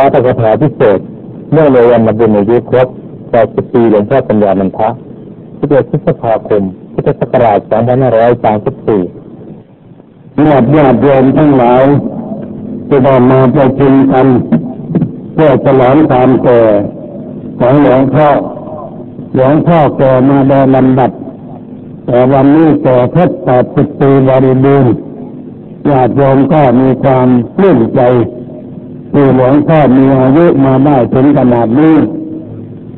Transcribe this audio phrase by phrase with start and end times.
[0.00, 0.98] าตกถาพิเศษ
[1.52, 2.88] เมื่อในวันมาบุญอายุครบ
[3.30, 4.88] 80ปีหลวงพ่อปัญญานันทะ
[5.36, 6.62] 11พฤษภาคม
[6.92, 7.72] พุทธศักราช2534
[10.46, 11.84] ญาติญาติโยมทั้งหลาย
[12.88, 14.26] จะได้มาประชุมกัน
[15.34, 16.60] เพื่อฉลองความแก่
[17.58, 18.28] ของหลวงพ่อ
[19.34, 21.10] หลวงพ่อแก่มาโดยลำดับ
[22.06, 24.92] แต่วันนี้แก่ครบแปดสิบปีบริบูรณ์
[25.90, 28.00] ญาติโยมก็มีความปลื้มใจ
[29.12, 31.96] ที่หลวงพ่อมีอายุมาได้ถึงขนาดนี้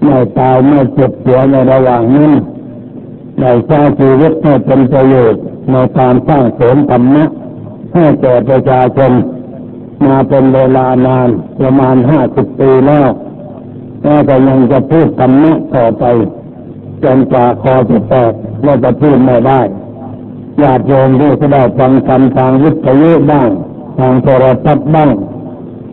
[0.05, 2.33] ไม่ตายไม่เจ็บเสียในระหว่างนั้น
[3.41, 7.25] ได้ใช้ชีวิตให้เป็นประโยชน์ในการสร้างเสริมธรรมะ
[7.95, 9.13] ให้แก่ประชาชน
[10.07, 11.29] มาเป็นเวลานาน
[11.61, 13.09] ประมาณห้าสิบปีแล้ว
[14.03, 16.05] แล้วก็ยังจะพูดธรรมะต่อไป
[17.05, 19.61] จนกว่าคอจะแตกแล้วจะพูดไม่ได้
[20.63, 23.49] ญาติโยมที่จะได้ฟังธรรมทางวิทยุบ้าง
[23.99, 25.11] ทางโทรทัศน์บ้าง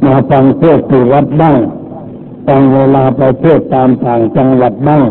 [0.05, 1.59] มาฟังเทศที่วัดบ้าง
[2.47, 5.03] ฟังเวลาไปเทศตามต่างจังหวัดบ้าง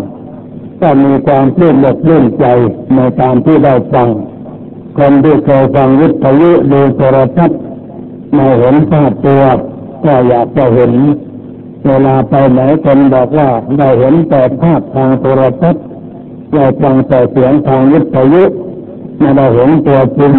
[0.81, 2.47] ก็มีความปลื้มอกปลื้มใจ
[2.95, 4.09] ในการที่ได้ฟัง
[4.99, 7.59] คนที่เคยฟังวิทยุดูโทรทัศน์
[8.35, 9.43] ไม่เห็นภาพตัว
[10.05, 10.93] ก็อยากจะเห็น
[11.87, 13.49] เวลาไปไหนคนบอกว่า
[13.79, 15.85] ได้เห็นแต่ภาพทางโทรทัศน์
[16.55, 18.43] ได้ฟังแต่เสียงทางวิทยุ
[19.19, 20.33] ไม่ได้เห็นตัวจริง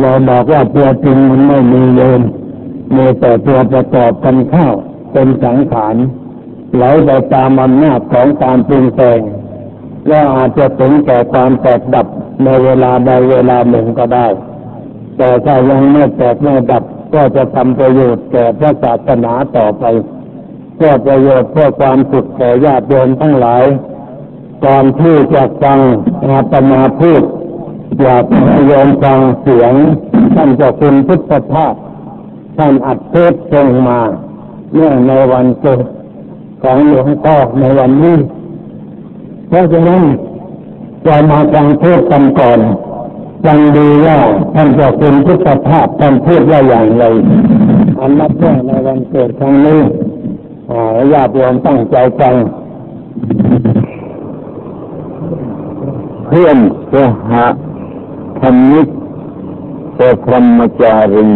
[0.00, 2.20] เราบอกว่าตัวจริงมันไม่มีเลย
[2.96, 4.68] มีแต่ตัวประกอบกันเข้า
[5.12, 5.96] เป็นสังขาร
[6.74, 9.20] ไหลไปตามอำนาจของการปรุงแต่ง
[10.08, 12.06] แล้วอาจจะถึงแก่ความแตกดับ
[12.44, 14.26] ในเวลาใดเวลาหนึ่งก็ได้
[15.16, 16.84] แต่ถ้ายังไม่แตกไม่ดับ
[17.14, 19.84] ก็จะทำประโยชน์แก่พระศาสนาต่อไป
[20.76, 23.64] เพื่อประโยชน์เพื่อความสุขแก่ญาติโยมทั้งหลาย
[24.64, 25.78] ก่อนที่จะฟัง
[26.24, 27.22] อาตมาพูด
[28.02, 29.74] อยากให้โยมฟังเสียง
[30.34, 31.74] ท่านเจ้าคุณพุทธทาส
[32.56, 33.98] ท่านอัดเทศส่งมา
[34.74, 35.84] เนื่องในวันเกิด
[36.62, 38.18] ของหลวงพ่อในวันนี้
[39.48, 40.02] เพราะฉะนั้น
[41.04, 42.60] เรามาฟังเทศกันก่อน
[43.44, 44.18] ฟังดีว่า
[44.54, 47.04] ท่านจ้าคุณพุทธทาสท่านพูดว่าอย่างไร
[48.00, 49.80] อันนับว่าในวันเกิดครั้งนี้
[51.12, 52.34] ญาติโยมตั้งใจฟัง
[56.26, 56.58] เพื่อน
[56.92, 56.94] ส
[57.30, 57.32] ห
[58.40, 58.88] ธรรมิก
[59.96, 61.30] เจ้าพรมจารี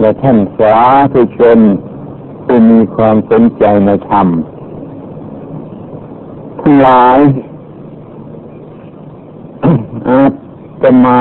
[0.00, 0.76] และท่านสา
[1.12, 1.58] ธุชน
[2.44, 4.28] ผู้มีความสนใจในธรรม
[6.60, 7.18] ทั้งหลาย
[10.08, 10.20] อา
[10.82, 11.20] ตมา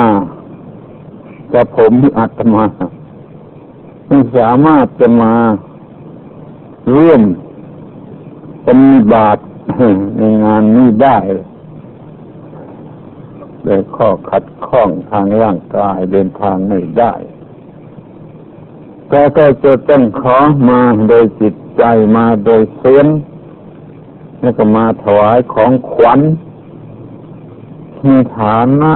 [1.54, 2.64] กับผมอาตมา
[4.08, 5.34] ไม่สามารถจะมา
[6.92, 7.22] เร่วม
[8.66, 9.42] ปฏิบัติ
[10.18, 11.18] ในงานนี้ได้
[13.64, 17.14] โดยข้อขัดข้องทางร่างกายเดินทางไม่ได้
[19.10, 20.38] แต่ก็จะต้องขอ
[20.70, 21.84] มาโดยจิตใจ
[22.16, 23.08] มาโดยเสียง
[24.42, 26.20] แล้วก็มาถวายของขวัญ
[28.06, 28.94] มีฐานะ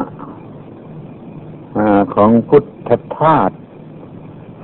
[2.15, 3.51] ของพุทธทาส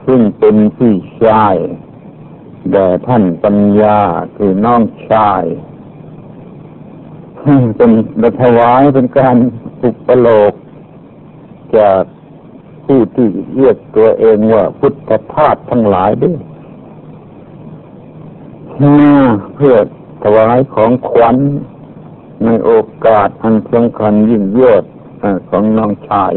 [0.06, 0.94] ซึ่งเป็นพี่
[1.24, 1.56] ชาย
[2.72, 4.00] แด่ท่านปัญญา
[4.36, 5.44] คือน้องชาย
[7.78, 7.92] เป็น
[8.42, 9.36] ถวายเป็นการ
[9.84, 10.54] อุปโลก
[11.78, 12.04] จาก
[12.86, 16.38] ผู้ที่เรียกตัวเองว่าพุทธทาสทั้งหลายด้วย
[18.82, 19.16] มา
[19.56, 19.76] เพื่อ
[20.24, 21.38] ถวายของขวัญ
[22.44, 22.72] ในโอ
[23.06, 24.84] กาสอันสำคัญยิ่งยอด
[25.50, 26.32] ของน้องชาย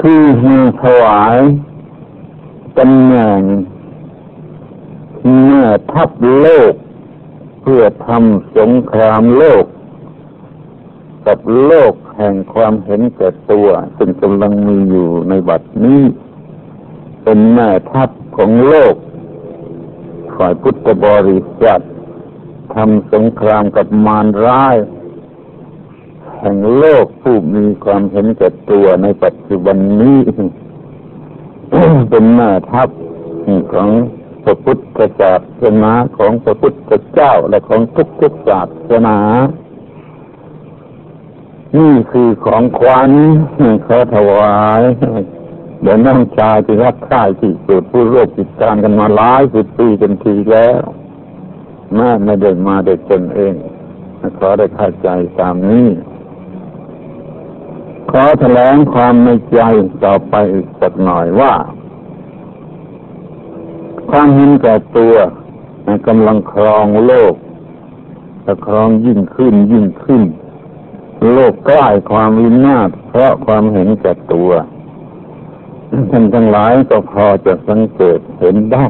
[0.00, 1.38] คือมาถวาย
[2.78, 3.40] ตำแหน่ง
[5.46, 6.10] แม่ทัพ
[6.40, 6.74] โลก
[7.62, 9.64] เพื่อทำสงครามโลก
[11.26, 16.02] กับโลก แห่งความเห็นแก่ตัว ซึ่งกำลังมีอยู่ในบัดนี้
[17.22, 18.94] เป็นแม่ทัพของโลก
[20.36, 21.80] ฝ่ายพุทธบริษัท
[22.74, 24.76] ทำสงครามกับมารร้าย
[26.40, 30.18] แห่งโลกผู้มีความเห็นแก่ตัวในปัจจุบันนี้
[32.10, 32.88] เป็นแม่ทัพ
[33.72, 33.88] ของ
[34.44, 39.18] พระพุทธศาสนาของพระพุทธเจ้าและของทุกทุกศาสนา
[41.76, 43.10] นี่คือของขวัญ
[43.86, 44.82] ขาถวาย
[45.82, 50.80] เดี๋ยวน้องชายที่รักใคร่ที่สุดผู้ร่วมกิจการกันมาหลายสิบปีกันทีแล้ว
[51.94, 53.54] แม่ไม่ได้มาเด็กตนเอง
[54.38, 55.08] ขอได้เข้าใจ
[55.38, 55.88] ตามนี้
[58.10, 59.60] ขอแถลงความในใจ
[60.04, 61.52] ต่อไปอีกสักหน่อยว่า
[64.10, 65.14] ความเห็นแก่ตัว
[66.06, 67.34] กำลังครองโลก
[68.44, 70.22] จะครองยิ่งขึ้นยิ่งขึ้น
[71.32, 74.50] โลกใกล้ความวินาศเพราะความเห็นแก่ตัว
[76.10, 78.86] ท่านทั้งหลายก็พอจะสังเกตเห็นได้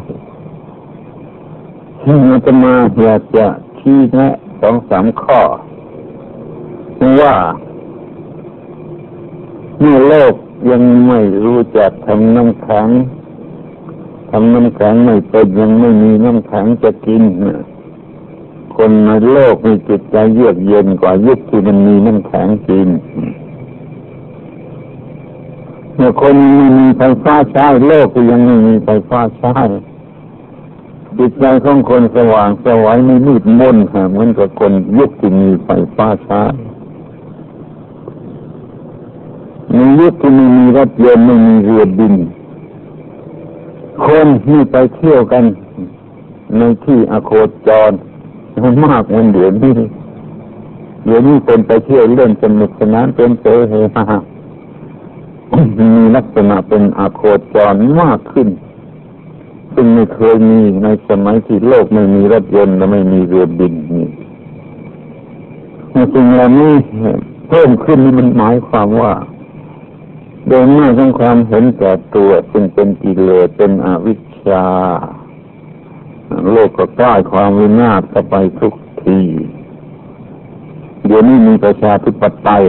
[2.28, 3.46] มันจะมาอยากจะ
[3.78, 5.40] ชี้แนะสองสามข้อ
[7.20, 7.34] ว่า
[9.78, 10.34] เมื่อโลก
[10.70, 12.88] ยังไม่รู้จักทำน้ำแข็ง
[14.30, 17.22] ทำน้ำแข็งไม่เป็นยังไม่มีน้ำแข็งจะกิน
[18.76, 22.88] คนในโลกมีจิตใจเยือกเย็นกว่ายุคที่มันมีน้ำแข็งกิน
[25.94, 29.56] เมื่อคนไม่มีไฟฟ้าใช้โลกก็ยังไม่มีไฟฟ้าใช้
[31.18, 36.42] จิตใจของคนสว่างสวัยไม่มืดมนค่ะเหมือนกับคนยุคที่มีไฟฟ้าใช้
[39.74, 42.14] ในยุคที่ไม่มีรถยนต์ไม่มีเรือบิน
[44.06, 45.44] คนนี่ไปเที่ยวกัน
[46.58, 47.30] ในที่อโค
[47.68, 47.92] จร
[48.64, 49.74] มันมากมันเดี๋ยวนี้
[51.04, 54.18] เดี๋ยวนี้คนไปเที่ยวเล่นสนุกสนานเป็นเตะเฮฮา
[55.96, 57.20] มีลักษณะเป็นอาโค
[57.54, 58.48] จรมากขึ้น
[59.74, 66.74] ซึ่งไม่เคยมีในสมัยที่โลกไม่มีรถยนต์และไม่มีเรือบินนี่สิ่งเหล่านี้
[67.48, 69.12] เพิ่มขึ้นนี่มันหมายความว่า
[70.48, 74.66] โดยมากของความเห็นแก่ตัว ซึ่งเป็นกิเลสเป็นอวิชชา
[76.52, 78.74] โลกก็ใกล้ความวินาศไปทุก
[79.04, 79.20] ที
[81.06, 82.64] เดี๋ยวนี้มีประชาธิปไตย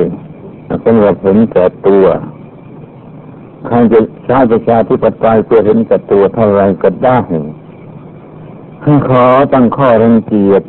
[0.86, 2.06] สำหรับเห็นแก่ตัว
[3.66, 7.20] ใครจะใช้ประชาธิปไตยเพื่อเห็นแก่ตัวเท่าไรก็ได้
[9.10, 10.64] ขอตั้งข้อรังเกียจ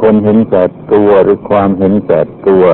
[0.00, 0.62] คนเห็นแก่
[0.92, 2.64] ตัวหรือความเห็นแก่ตัว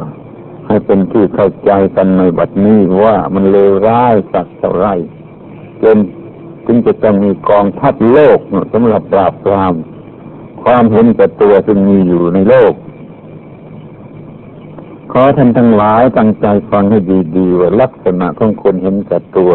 [0.67, 4.89] ให้เป็นที่เข้าใจกันในบัดนี้ว่ามันเลวร้ายสักเท่าไร
[5.83, 5.97] จน
[6.73, 8.39] จึงจะต้องมีกองทัพโลก
[8.73, 9.75] สำหรับปราบปราม
[10.63, 12.73] ความเห็นแต่ตัวซึ่งมีอยู่ในโลก
[15.13, 16.99] ขอท่านทั้งหลายตั้งใจฟังให้
[17.37, 19.51] ดีๆว่าลักษณะของคนเห็นแต่ตัว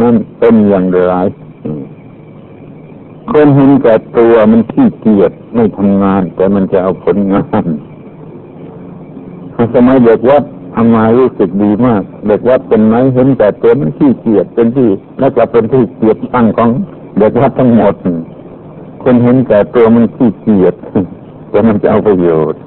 [0.00, 1.14] นั่นเป็นอย่างไร
[3.32, 7.64] คนเห็นแต่ตัวมันขี้เกียจไม่ทำงาน แต่มันจะเอาผลงาน
[9.74, 10.44] สมัยเด็กวัด
[10.74, 16.70] ทำมารู้สึกดีมาก เด็กวัดเป็นไหมเห็นแต่ตัวมันขี้เกียจเป็นที่แล้วจะเป็นที่เกียจตั้งของ
[17.18, 17.94] เด็กวัดทั้งหมด
[19.02, 20.74] คนเห็นแต่ตัวมันขี้เกียจ
[21.50, 22.60] แต่มันจะเอาประโยชน์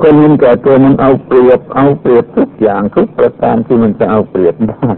[0.00, 4.88] คนเห็นแต่ตัวมันเอาเปรียบ เอาเปรียบทุกอย่างทุกประการที่มันจะเอาเปรียบได้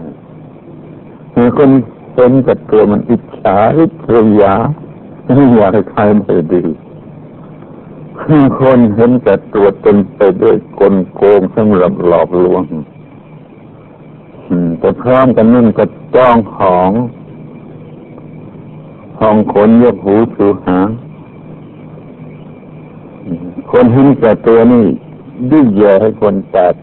[1.57, 1.69] คน
[2.15, 3.91] เห็นแต่ตัวมันอิจฉาริษ
[4.41, 4.55] ยา
[5.35, 6.63] ไม่อยากให้ใครไม่ดี
[8.59, 12.63] คนเห็นแต่ตัวตนไปด้วยกลโกงสำหรับหลอกลวง
[14.79, 15.85] แต่พร้อมกันนั่นก็
[16.15, 16.89] จ้องของ
[19.19, 20.89] ห้องขนยกหูสูหาง
[23.71, 24.85] คนเห็นแต่ตัวนี่
[25.51, 26.73] ดื้อแย่ให้คนแตก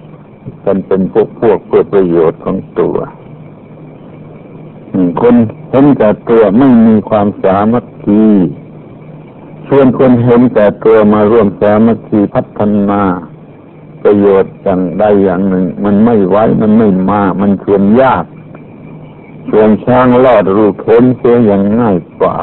[0.65, 2.97] กันเป็นพวกพวกเพื่อประโยชน์ของตัว
[5.21, 5.35] คน
[5.71, 8.23] เห็นแต่ตัวไม่มีความสามัคคี
[9.69, 12.61] ชวนคนเห็นแต่ตัวมาร่วมสามัคคีพัฒ
[12.91, 13.03] นา
[14.03, 18.25] ประโยชน์อย่างใดอย่างหนึ่ง มันไม่ไว้มันไม่มา มันชวนยาก
[19.49, 22.37] ชวนช้างลอดรูเข็นเสียอย่างง่ายกว่า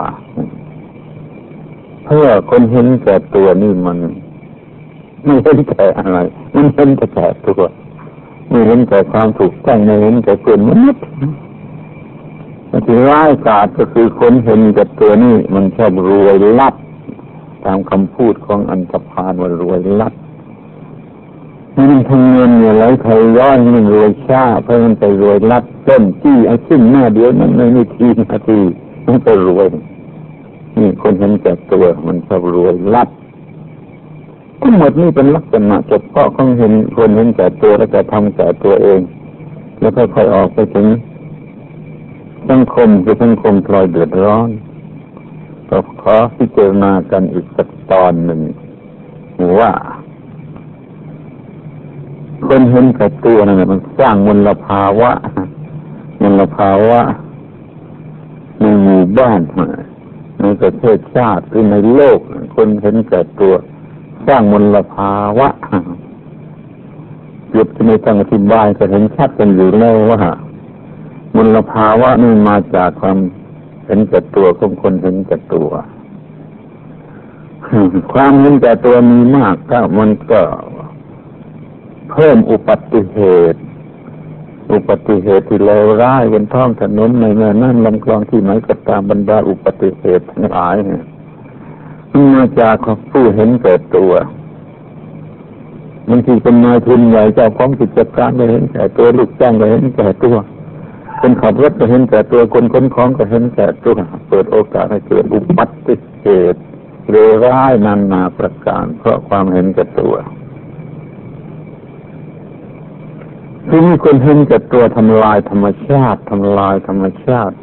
[2.05, 3.97] เพื่อคนเห็นแต่ตัวนี่มัน
[5.25, 6.19] ไม่เห็นแต่อะไร
[6.55, 7.61] มันเห็นแต่แต่ตัว
[8.49, 11.03] ไม่เห็นแต่ความถูกต้องไม่เห็นแต่เพื่อนมนุษย์
[12.85, 16.75] ที่ร้ายกาจก็คือคนเห็นแต่ตัวนี่มันชอบรวยลับ
[17.65, 20.13] ตามคำพูดของอันตพานว่ารวยลัด
[21.75, 28.59] มันทำเงินเนี่ยไหลไทยย้อนมันรวยช้าเพราะมันไปรวยลัดต้นจี้เอาขึ้นหน้าเดียวนั้นในนาทีนาที
[29.05, 29.67] มันไปรวย
[30.77, 33.09] นี่คนเห็นแก่ตัวมันชอบรวยลัด
[34.59, 38.99] ทั้งหมดนี่เป็นลักษณะเฉพาะของเห็นคนเห็นแก่ตัวแล้วก็ทำแก่ตัวเอง
[39.79, 40.87] แล้วค่อยๆออกไปถึง
[42.49, 44.49] สังคมคือสังคมพลอยเดือดร้อน
[45.75, 48.39] ก็ขอพิจารณากันอีกสักตอนหนึ่ง
[49.59, 49.71] ว่า
[52.47, 55.11] คนเห็นกับตัวนั่นมันสร้างมลภาวะ
[56.21, 57.01] มลภาวะ
[58.59, 59.39] ในหมู่บ้าน
[60.39, 62.19] ในประเทศชาติหรือในโลก
[62.55, 63.53] คนเห็นกับตัว
[64.27, 65.49] สร้างมลภาวะ
[67.49, 70.21] เกือบจะไม่ต้องอธิบายก็เห็นชัดกันอยู่แล้วว่า
[71.35, 73.17] มลภาวะนี่มาจากความ
[73.85, 75.69] เห็นแก่ตัวของคนเห็นแก่ตัว
[78.13, 80.41] ความเห็นแก่ตัวมีมากก็มันก็
[82.11, 83.19] เพิ่มอุบัติเห
[83.53, 83.59] ตุ
[84.71, 91.03] อุบัติเหตุที่เลวร้ายบนท้องถนนในเมืองนั่นลำคลองที่ไหนก็ตามบรรดาอุบัติเหตุทั้งหลายเนี่ย
[92.11, 92.75] มันมาจาก
[93.11, 94.11] ผู้เห็นแก่ตัว
[96.07, 100.35] มันที่เป็นนายทุนใหญ่เจ้าของกิจการก็เห็นแก่ตัวลูกจ้างก็เห็นแก่ตัว
[101.25, 103.93] คนขับรถก็เห็นแต่ตัวคนคนของก็เห็นแต่ตัว
[104.29, 106.59] เปิดโอกาสให้เกิดอุบัติเหตุ
[107.11, 110.15] เลวร้ายนานาประการ เพราะความเห็นแก่ตัว
[113.67, 117.55] ที่มีคนเห็นแก่ตัวทำลายธรรมชาติทำลายธรรมชาติ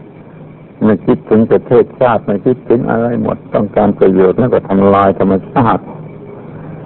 [0.85, 5.83] ไม่คิดถึงประเทศชาติไม่คิดถึงอะไรหมดต้องการประโยชน์แล้วก็ทำลายธรรมชาติ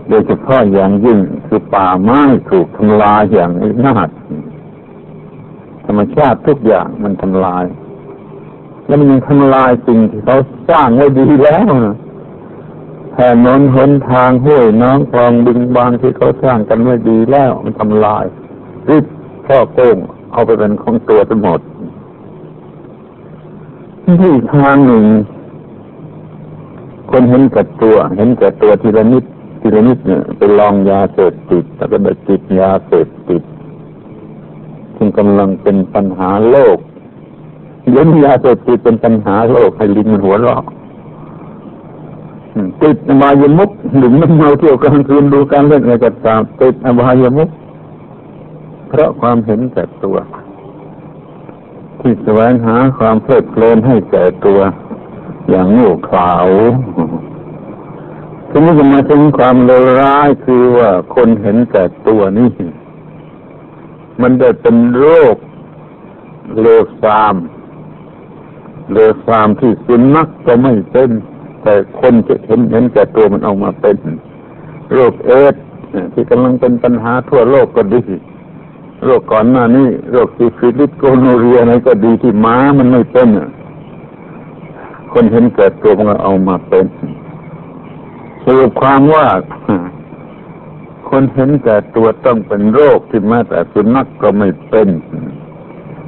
[0.08, 3.50] โดยเฉพาะอย่างยิ่งคือป่าไม้ถูกทำลายอย่าง
[3.86, 3.98] นา
[5.86, 7.64] ธรรมชาติทุกอย่างมันทำลาย
[8.86, 10.36] แล้วมันยังทำลายสิ่งที่เขา
[10.68, 11.96] สร้างไว้ดีแล้วนะ
[13.12, 18.24] แผ่นนนหนทางห้วยน้องคลองบึงบางที่เขาสร้างกันไว้ดีแล้ว มันทำลาย
[18.90, 19.04] ริบ
[19.46, 19.96] พ่อโกง
[20.32, 21.60] เอาไปเป็นของตัวทั้งหมด
[24.04, 25.04] ที่ทางหนึ่ง
[27.10, 29.24] คนเห็นกับตัว เห็นกับตัวทีละนิด
[29.60, 33.42] ทีละนิดเนี่ยไปลองยาเสพติดแล้วก็ไปติดยาเสพติด
[35.04, 36.78] งกำลังเป็นปัญหาโลก
[37.92, 40.62] เล่นยาเสพติดเป็นปัญหาโลกให้ลิงมันหัวเราะ
[42.82, 47.48] ติดอบายมุกหนึ่งน้ำเมาเที่ยวกลางคืนดูการเล่นอะไรกับตามติดอบายมุก
[48.88, 50.16] เพราะความเห็นแก่ตัว
[52.00, 54.60] ที่แสวงหาความเพลิดเพลินให้แก่ตัว
[55.48, 56.32] อย่างโง่เขลา
[58.50, 62.50] ทีนี้จะมาถึงความเลวร้ายคือว่าคนเห็นแก่ตัวนี่
[64.22, 65.36] มันได้เป็นโรค
[66.60, 67.36] เลวทราม
[68.92, 71.10] เลวทรามที่สุนัขก็ไม่เป็น
[71.62, 73.96] แต่คนจะเห็นเห็นแก่ตัวมันออกมาเป็น
[74.92, 75.54] โรคเอดส์
[76.12, 78.02] ที่กำลังเป็นปัญหาทั่วโลกก็ดี
[79.04, 83.28] โรคก่อนหน้านี้โรคซิฟิลิส gonorrhea อะไรก็ดีที่หมามันไม่เป็น
[85.12, 86.86] คนเห็นแก่ตัวมันเอามาเป็น
[88.44, 89.26] สรุปความว่า
[91.08, 94.88] คนเห็นแก่ตัวต้องเป็นโรคที่แม้แต่สุนัขก็ไม่เป็น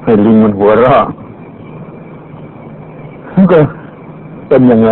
[0.03, 1.05] ให้ลิงมันหัวเราะ
[3.53, 3.59] ก็
[4.49, 4.91] เป็นยังไง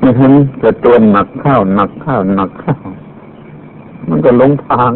[0.00, 2.84] ไม่เห็นแต่ตัวหนักข้าวหนักข้าวหนักข้าว
[4.08, 4.90] มันก็หลงทาง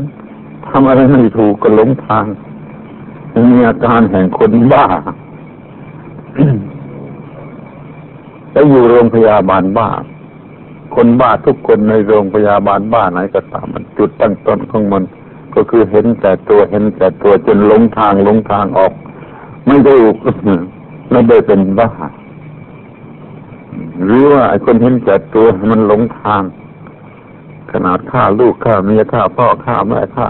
[0.68, 2.24] ทำอะไรไม่ถูกก็หลงทาง
[3.52, 4.86] มีอาการแห่งคนบ้า
[8.50, 9.88] ไปอยู่โรงพยาบาลบ้า
[11.00, 15.02] คนบ้าทุกคนในโรงพยาบาลบ้าไหนก็ตามมันจุดตั้งต้นของมัน
[15.54, 18.92] ก็คือเห็นแต่ตัวเห็นแต่ตัวจนหลงทางหลงทางออก
[19.66, 20.16] ไม่ได้ถูก
[21.10, 21.90] ไม่ได้เป็นบ้า
[24.04, 26.42] หรือว่าไอ้คนเห็นแต่ตัวมันหลงทาง
[27.72, 30.26] ขนาดฆ่าลูกฆ่าเมียฆ่าพ่อฆ่าแม่ฆ่า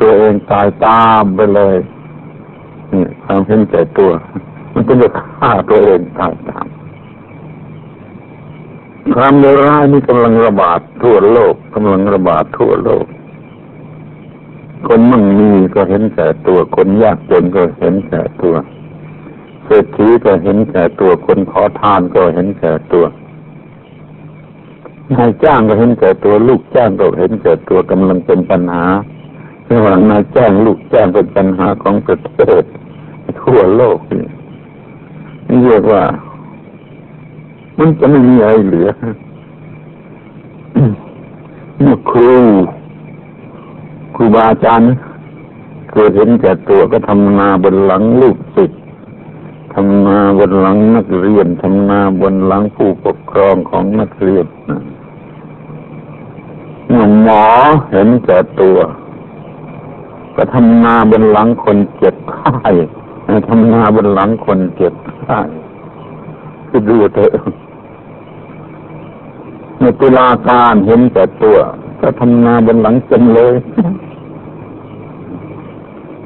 [0.00, 1.76] ตัวเองตายตามไปเลย
[2.92, 4.10] นี่ความเห็นใจตัว
[4.72, 6.66] มันก็จะฆ่าตัวเองตายตาม
[9.14, 13.04] ความเลวร้ายนี่กำลังระบาดทั่วโลกกำลังระบาดทั่วโลก
[14.86, 18.54] คนมั่งมีก็เห็นแก่ตัว คนยากจนก็เห็นแก่ตัว
[19.64, 23.04] เศรษฐีก็เห็นแก่ตัว คนขอทานก็เห็นแก่ตัว
[25.14, 28.84] นายจ้างก็เห็นแก่ตัว ลูกจ้างก็เห็นแก่ตัวกำลังเป็นปัญหา
[29.72, 32.62] ระหว่างนายจ้างลูกจ้างเป็นปัญหาของประเทศ
[33.42, 34.28] ทั่วโลกนี่
[35.48, 36.02] นี่เรียกว่า
[37.78, 38.88] มันจะไม่มีอะไรเหลือ
[41.80, 42.30] เมื่อครู
[44.14, 44.88] ครูบาอาจารย์
[45.92, 48.80] เกิดเห็นแก่ตัวก็ทำนาบนหลังลูกศิษย์
[49.74, 54.46] ทำนาบนหลังนักเรียนทำนาบนหลังผู้ปกครองของนักเรียน
[56.88, 57.44] เมื่อหมอ
[57.90, 58.78] เห็นแก่ตัว
[60.36, 62.70] ก็ทำนาบนหลังคนเจ็บไข้
[63.48, 65.38] ทำนาบนหลังคนเจ็บไข้
[66.68, 67.32] คือดูเถอะ
[69.80, 71.58] ในตุลาการเห็นแต่ตัว
[72.00, 73.54] ก็ทำนาบนหลังจำเลย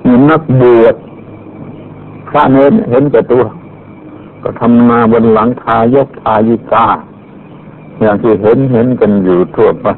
[0.07, 0.95] มีนักบวช
[2.29, 3.45] พระเนรเห็นแต่ตัว
[4.43, 6.87] ก็ทำนาบนหลังทายกทายิกา
[8.01, 9.89] อย่างที่เห็นเห็นกันอยู่ทั่วไป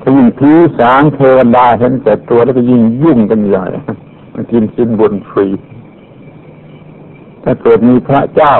[0.00, 3.66] ถ้ายิ่งผีสางเทวดาเห็นแต่ตัวแล้วก็ยิ่งยุ่งกันใหญ่
[4.32, 5.46] มันกินสิ้นบนฟรี
[7.44, 8.54] ถ้าเกิดมีพระเจ้า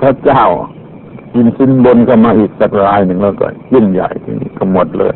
[0.00, 0.44] พระเจ้า
[1.34, 5.14] กินสิ้นบนก็มาอีกสักรายหนึ่งแล้วก็ยิ่งใหญ่ทีนี้ก็หมดเลย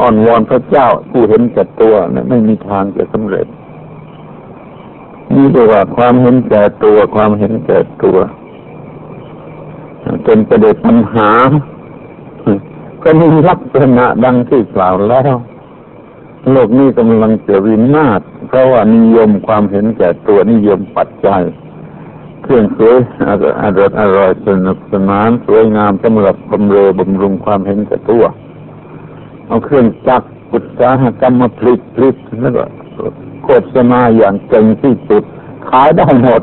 [0.00, 3.46] อ่อนวอนพระเจ้าผู้เห็นแก่ตัวนะไม่มีทางจะสำเร็จ
[5.34, 8.18] นี่เรียกว่าความเห็นแก่ตัวความเห็นแก่ตัว
[10.24, 11.30] เป็นประเด็นปัญหา
[13.02, 15.36] ก็มีลักษณะดังที่กล่าวแล้ว
[16.52, 21.42] โลกนี้กำลังจะวินาศเพราะว่านิยมความเห็นแก่ตัวนิยมปัจจัย
[22.42, 22.96] เครื่องสวย
[23.28, 23.50] อร่อ
[23.88, 28.24] ยอร่อยสนุกสนานสวยงามสำหรับบำเรอบำรุงความเห็นแก่ตัว
[29.46, 32.62] เอาเครื่องจักรอุตสาหกรรมมาผลิตผลิตแล้วก็
[33.44, 35.22] โฆษณาอย่างเก่งที่สุด
[35.70, 36.42] ขายได้หมด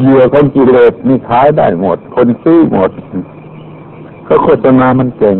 [0.00, 2.90] เหยื่อคนกิเลสนี่ขายได้หมด คนซื้อหมด
[4.26, 5.36] ก็โฆษณามันเก่ง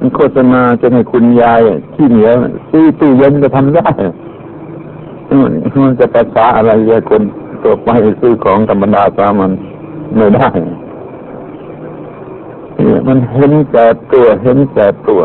[0.00, 1.60] มันโฆษณาจะให้คุณยาย
[1.94, 2.34] ที่เหนียว
[2.70, 3.88] ซื้อตู้เย็นก็ทำได้
[5.84, 7.22] มันจะภาษาอะไรเยอะคน
[7.62, 7.88] ตัวไป
[8.20, 9.52] ซื้อของธรรมดาสามัน
[10.16, 10.48] ไม่ได้
[13.06, 15.22] มันเห็นแก่ตัวเห็นแก่ตัว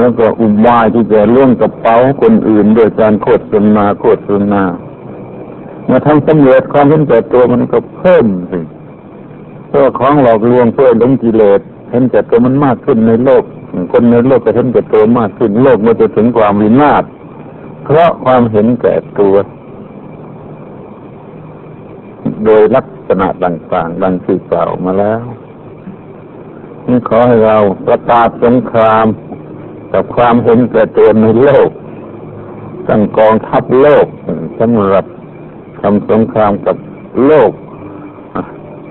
[0.00, 4.62] แล้วก็อุบายที่จะล่วงกระเป๋าคนอื่นโดยการโฆษณาโฆษณา
[5.86, 8.60] เมื่อทำสำเร็จความเห็นแก่ตัวมันก็เพิ่มสิ
[9.68, 13.44] เพราะของหลอกลวงเพื่อลงกิเลส เห็นแก่ตัวมันมากขึ้นในโลก
[13.92, 17.04] คนในโลกก็เห็นแก่ตัวมากขึ้น โลกมันจะถึงความวินาศ
[17.84, 19.34] เพราะความเห็นแก่ตัว
[22.44, 25.22] โดยลักษณะต่างๆดังที่กล่าวมาแล้ว
[26.86, 29.06] นี่ขอให้เราประกาศสงคราม
[29.92, 31.70] กับความเห็นแก่ตัวในโลก
[32.88, 34.06] ตั้งกองทัพโลก
[34.58, 35.04] สำหรับ
[35.80, 36.76] ทำสงครามกับ
[37.26, 37.52] โลก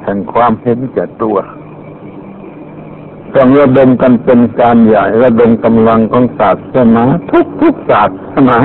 [0.04, 1.38] แห่งความเห็นแก่ตัว
[3.36, 8.04] ต้องระดมกันเป็นการใหญ่ระดมกำลังของศาสนาทุกทุกศา
[8.34, 8.58] สนา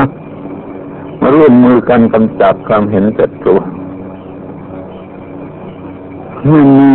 [1.20, 3.58] มาร่วมมือกันกำจัดความเห็นแก่ตัว
[6.48, 6.92] ไม่มี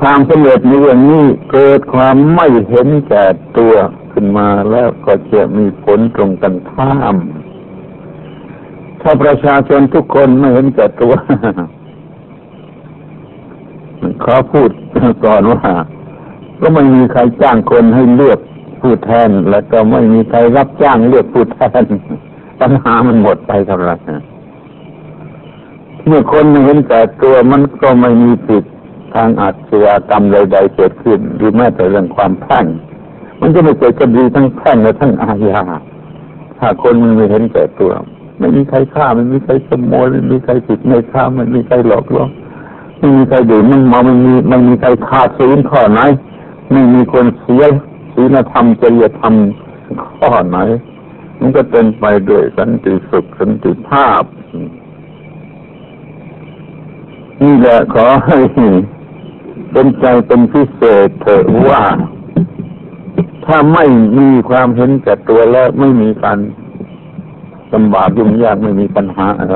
[0.00, 3.24] ความสำเร็จในเรื่องนี้เกิดความไม่เห็นแก่
[3.58, 3.74] ตัว
[4.12, 7.16] ขึ้นมาแล้วก็จะมีผลตรงกันข้าม
[9.00, 11.14] ถ้าประชาชนทุกคนไม่เห็นแก่ตัว
[14.24, 14.70] ขอพูด
[15.24, 15.72] ก่อนว่า
[16.60, 18.38] ก็ไม่มีใครจ้างคนให้เลือก
[18.80, 21.84] ผู้แทน แล้วก็ไม่มีใครรับจ้างเลือกผู้แทน
[22.60, 23.96] ปัญหามันหมดไปเท่าไหร่
[26.06, 28.70] เมื่อคนไม่เห็นแก่ตัวมันก็ไม่มีสิทธิ
[29.14, 32.66] ทางอาชญากรรมใดๆเกิดขึ้นหรือแม้แต่เรื่องความแพ่ง
[33.40, 35.62] มันจะไม่เกิดคดีทั้งแพ่งและทั้งอาญา
[36.58, 37.92] ถ้าคนมันไม่เห็นแก่ตัว
[38.38, 42.28] ไม่มีใครฆ่าไม่มีใครขโมยไม่มีใครผิดไม่ฆ่าไม่มีใครหลอกลวง
[42.98, 46.00] ไม่มีใครดื่มมันเมาไม่มีไม่มีใครขาดศีลข้อไหน
[46.72, 47.64] ไม่มีคนเสีย
[48.14, 49.34] ศีลธรรมจริยธรรม
[50.04, 50.58] ข้อไหน
[51.40, 54.22] มันก็เป็นไปด้วยสันติสุขสันติภาพ
[57.42, 58.38] นี่แหละขอให้
[59.72, 61.82] เป็นใจเป็นพิเศษเถอะว่า
[63.44, 63.84] ถ้าไม่
[64.18, 66.38] มีความเห็นแก่ตัวแล้วไม่มีการ
[67.74, 69.54] ลำบากยุ่งยากไม่มีปัญหาอะไร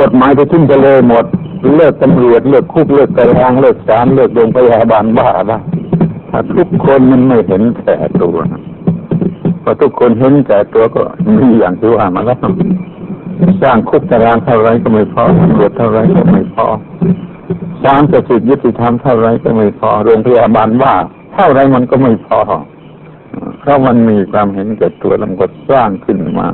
[0.00, 1.24] กฎหมายจะทิ้งทะเลหมด
[1.76, 5.58] เลิกตำรวจเลิกคุกเลิกตารางเลิกศาลเลิกโรงพยาบาลบ้าละ
[6.30, 8.36] ถ้าทุกคนมันไม่เห็นแก่ตัว
[9.62, 11.00] พอทุกคนเห็นแก่ตัวก็
[11.38, 12.38] มีอย่างที่ว่ามาแล้ว
[13.62, 16.66] สร้างคุกตารางเท่าไรก็ไม่พอตำรวจเท่าไรก็ไม่พอ
[17.84, 20.94] สร้างสถิยุติธรรมเท่าไรก็ไม่พอโรงพยาบาลว่า
[21.34, 22.40] เท่าไรมันก็ไม่พอ
[23.60, 26.48] เพราะมันมีความเห็นแก่ตัวแล้วก็สร้างขึ้นมา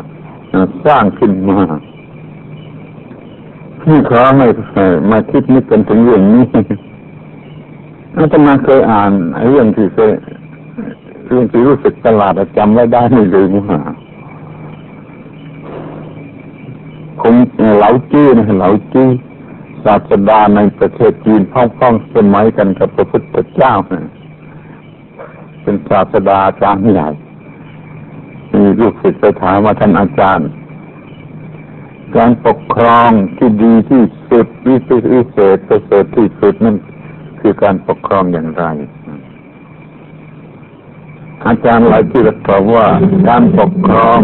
[0.87, 1.61] สร้างขึ้นมา
[4.11, 4.47] ขอให้
[5.11, 6.45] มาคิดนึกกันถึงเรื่องนี้
[8.17, 9.11] อาตมาเคยอ่าน
[9.51, 10.13] เรื่องที่เคย
[11.27, 13.81] เรื่องที่รู้สึกตลาดจำไว้ได้ไม่ลืมหา
[17.21, 17.35] คง
[17.77, 19.09] เหลาจี้นะเหลาจี้
[19.85, 23.73] ศาสดาในประเทศจีนพ้องๆสมัยกันกับพระพุทธเจ้า
[25.63, 27.09] เป็นศาสดาอาจารย์ใหญ่
[28.53, 30.49] มีลูกศิษย์ไปถามว่าท่านอาจารย์
[32.17, 36.77] การปกครองที่ดีที่สุดวิเศษวิเศษประเสริฐที่สุดนั่น
[37.41, 38.65] คือการปกครองอย่างไร
[41.47, 42.87] อาจารย์หลายที่ตอบว่า
[43.29, 44.19] การปกครอง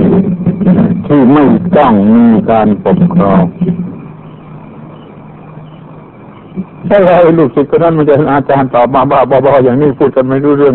[1.06, 1.44] ที่ไม่
[1.76, 3.42] ต้องมีการปกครอง
[6.86, 10.74] ใช่ไราลูกศิษย์คนนั้นมันจะอาจารย์ตอบมาบ้าบออย่างนี้พูดกันไม่รู้เรื่อง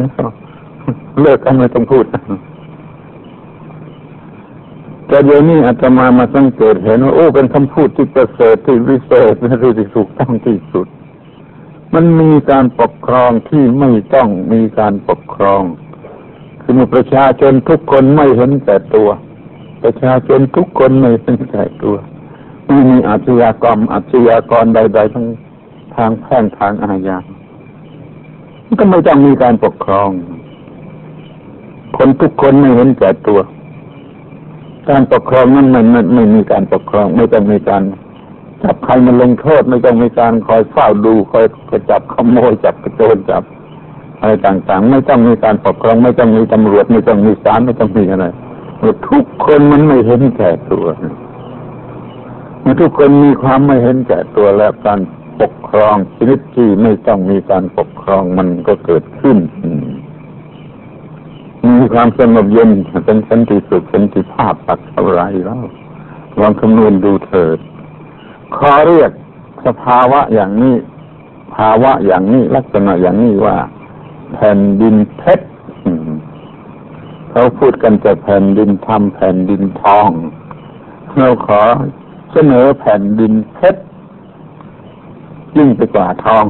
[1.21, 2.05] เลิกกันไม่ต้องพูด
[5.07, 10.87] แต่เดี๋ยวนี้อาจจะมามาสังเกตเห็นว่าโอ้เป็นคำพูดที่ประเสริฐที่วิเศษที่ถูกต้องที่สุด
[11.93, 15.63] มันมีการปกครองที่ไม่ต้องมีการปกครอง
[16.61, 19.09] คือประชาชนทุกคนไม่เห็นแต่ตัว
[19.83, 21.97] ประชาชนทุกคนไม่เป็นใจตัว
[22.67, 25.25] ไม่มีอาชญากรรมอาชญากรใด ๆ ทั้ง
[25.95, 27.17] ทางแพ่งทางอาญา
[28.79, 30.09] ก็ไม่ต้องมีการปกครอง
[31.97, 33.39] คนทุกคนไม่เห็นแก่ตัว
[34.89, 37.83] การปกครองนั้นไมันไม่มีการปกครอง ไม่ต้องมีการ
[38.63, 41.45] จับใครมาลงโทษไม่ต้องมีการคอยเฝ้าดูคอย
[41.89, 43.43] จับขโมยจับกระโจนจับ
[44.19, 48.25] อะไรต่างๆ ไม่ต้องมีการปกครอง ไม่ต้องมีตำรวจ ไม่ต้องมีศาลไม่ต้องมีอะไร
[49.09, 50.85] ทุกคนมันไม่เห็นแก่ตัว
[52.61, 54.99] เมื่อทุกคนมีความไม่เห็นแก่ตัวแล้วการ
[55.41, 59.37] ปกครองชีวิตที่ไม่ต้องมีการปกครองมันก็เกิดขึ้น
[61.93, 62.69] ความสงบเย็น
[63.05, 65.63] เป็นสันติสุขสันติภาพปักเท่าไรแล้ว
[66.39, 67.57] ลองคำนวณดูเถิด
[68.55, 69.11] ขอเรียก
[69.65, 70.75] สภาวะอย่างนี้
[71.55, 73.57] ภาวะอย่างนี้ลักษณะอย่างนี้ว่า
[74.33, 75.45] แผ่นดินเพชร
[77.29, 80.09] เขาพูดกันจะแผ่นดินทำแผ่นดินทอง
[81.17, 81.61] เราขอ
[82.31, 83.81] เสนอแผ่นดินเพชร
[85.57, 86.43] ยิ่งไปกว่าทอง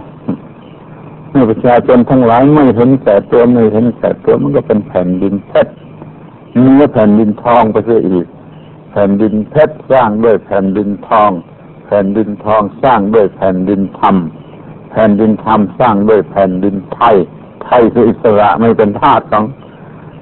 [1.37, 5.71] มื่อประชาชนทั้งหลายไม่เห็นแก่ตัวไม่เห็นแก่ตัวมันก็เป็นแผ่นดินเพชร
[6.59, 8.25] เนื้อแผ่นดินทองไปเสียอีก
[8.91, 11.31] แผ่นดินเพชรสร้างด้วยแผ่นดินทอง
[11.85, 14.15] แผ่นดินทองสร้างด้วยแผ่นดินธรรม
[14.91, 17.15] แผ่นดินธรรมสร้างด้วยแผ่นดินไทย
[17.63, 19.43] ไทยคืออิสระไม่เป็นทาสของ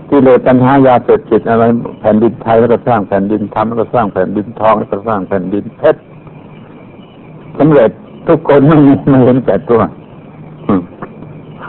[0.08, 1.64] ที่เลตัญหายาเสพติดอะไร
[2.02, 6.00] แผ่นดินไทยแล้วก็สร้างแผ่นดินธรรมแล้วก็สร้างแผ่นดินทองแล้วก็สร้างแผ่นดินเพชร
[7.58, 7.92] สำเร็จ
[8.28, 8.78] ทุกคนไม่
[9.10, 9.82] ไม่เห็นแก่ตัว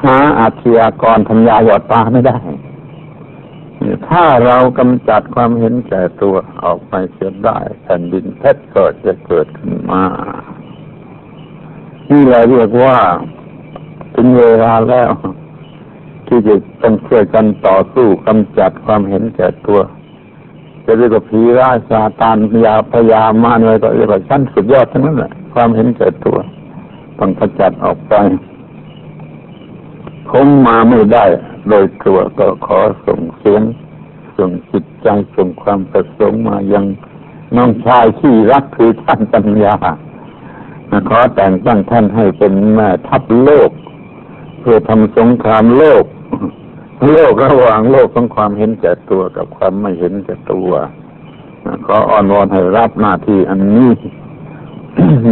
[0.04, 2.38] หาอาชญากรทำยาหยอดตาไม่ได้
[4.08, 10.04] ถ้าเรากำจัดความเห็นแก่ตัวออกไปเสียได้แผ่นดินเพชรก็จะเกิดขึ้นมา
[12.10, 12.96] นี่เราเรียกว่า
[14.14, 15.10] ถึงเวลาแล้ว
[16.26, 19.80] ที่จะต้องช่วยกันต่อสู้กำจัดความเห็นแก่ตัว
[20.84, 26.38] จะเรียกว่าผีร้ายซาตานยาพยามารอะไรก็เรียกว่าชั้นสุดยอดทั้งนั้นแหละความเห็นแก่ตัว
[27.18, 28.14] ต้องขจัดออกไป
[30.30, 31.24] คงมาไม่ได้
[31.68, 33.62] โดยตัวก็ขอส่งเสียง
[34.36, 36.84] ส่งจิตใจส่งความประสงค์มายัง
[37.56, 39.76] น้องชายที่รักคือท่านปัญญา
[41.08, 43.70] ขอแต่งตั้งท่านให้เป็นแม่ทัพโลก
[44.60, 46.04] เพื่อทำสงครามโลก
[47.12, 50.70] โลกระหว่างโลกของความเห็นแก่ตัวกับความไม่เห็นแก่ตัว
[51.86, 53.90] ขออ้อนวอนให้รับหน้าที่อันนี้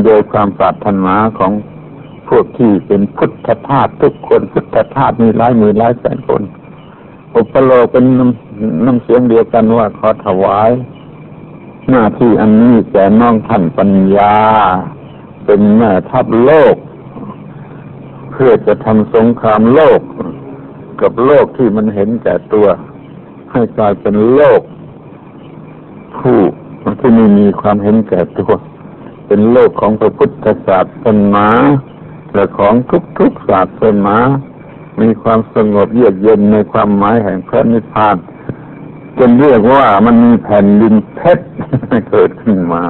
[0.04, 1.52] โดยความปรารถนาของ
[2.36, 6.42] วกที่เป็นพุทธทาสทุกคนพุทธทาสมีหลายหมื่นหลายแสนคน
[7.36, 8.04] อุปโลกเป็น
[8.86, 10.70] น้ำเสียงเดียวกันว่าขอถวาย
[11.90, 14.36] หน้าที่อันนี้แก่น้องท่านปัญญา
[15.44, 16.76] เป็นแม่ทัพโลก
[18.30, 20.00] เพื่อจะทำสงครามโลก
[21.00, 22.66] กับโลกที่มันเห็นแก่ตัว
[23.52, 24.60] ให้กลายเป็นโลก
[26.18, 26.40] ผู้
[27.00, 28.52] ที่ไม่มีความเห็นแก่ตัว
[29.26, 31.46] เป็นโลกของพระพุทธศาสนา
[32.34, 32.74] และของ
[33.18, 34.16] ทุกๆศาสนา
[35.00, 38.16] มีความสงบเยือกเย็นในความหมายแห่งพระนิพพาน
[39.18, 41.44] จนเรียกว่ามันมีแผ่นดินเพชร
[42.10, 42.82] เกิดขึ้นมา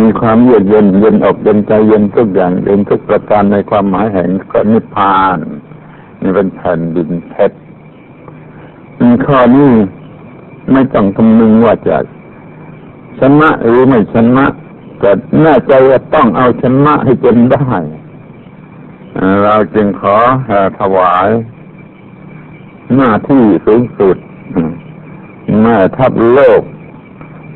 [0.00, 5.38] มีความเยือกเย็นเย็นอกเย็นใจเย็นทุกอย่างเย็นทุกประการในความหมายแห่งพระนิพพาน
[6.20, 7.56] นี่เป็นแผ่นดินเพชร
[9.26, 9.72] ข้อนี้
[10.72, 11.96] ไม่ต้องคำนึงว่าจะ
[13.18, 14.46] ชนะหรือไม่ชนะ
[14.98, 15.10] แต่
[15.42, 17.72] แน่ใจว่าต้องเอาชนะให้เป็นได้
[19.44, 20.16] เราจึงขอ
[20.80, 21.28] ถวาย
[22.96, 24.16] หน้าที่สูงสุด
[25.62, 26.62] แม่ทัพโลก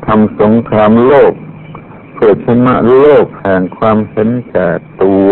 [0.05, 1.33] ทำสงครามโลก
[2.13, 4.67] เพื่อชนะโลกแห่งความเห็นแก่
[5.01, 5.31] ตัว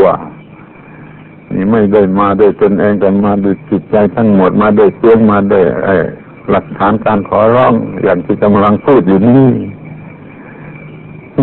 [1.54, 5.66] นี่ไม่ได้มาโดยตนเองแต่มาด้วยจิตใจทั้งหมดมาโดยเสียงมาโดย
[6.50, 9.52] หลักฐานการขอร้องอย่างที่กำลังพูดอยู่นี่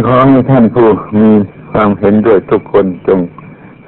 [0.09, 0.89] ขอให้ท่านผู้
[1.21, 1.31] มี
[1.73, 3.21] ความเห็นด้วยทุกคนจง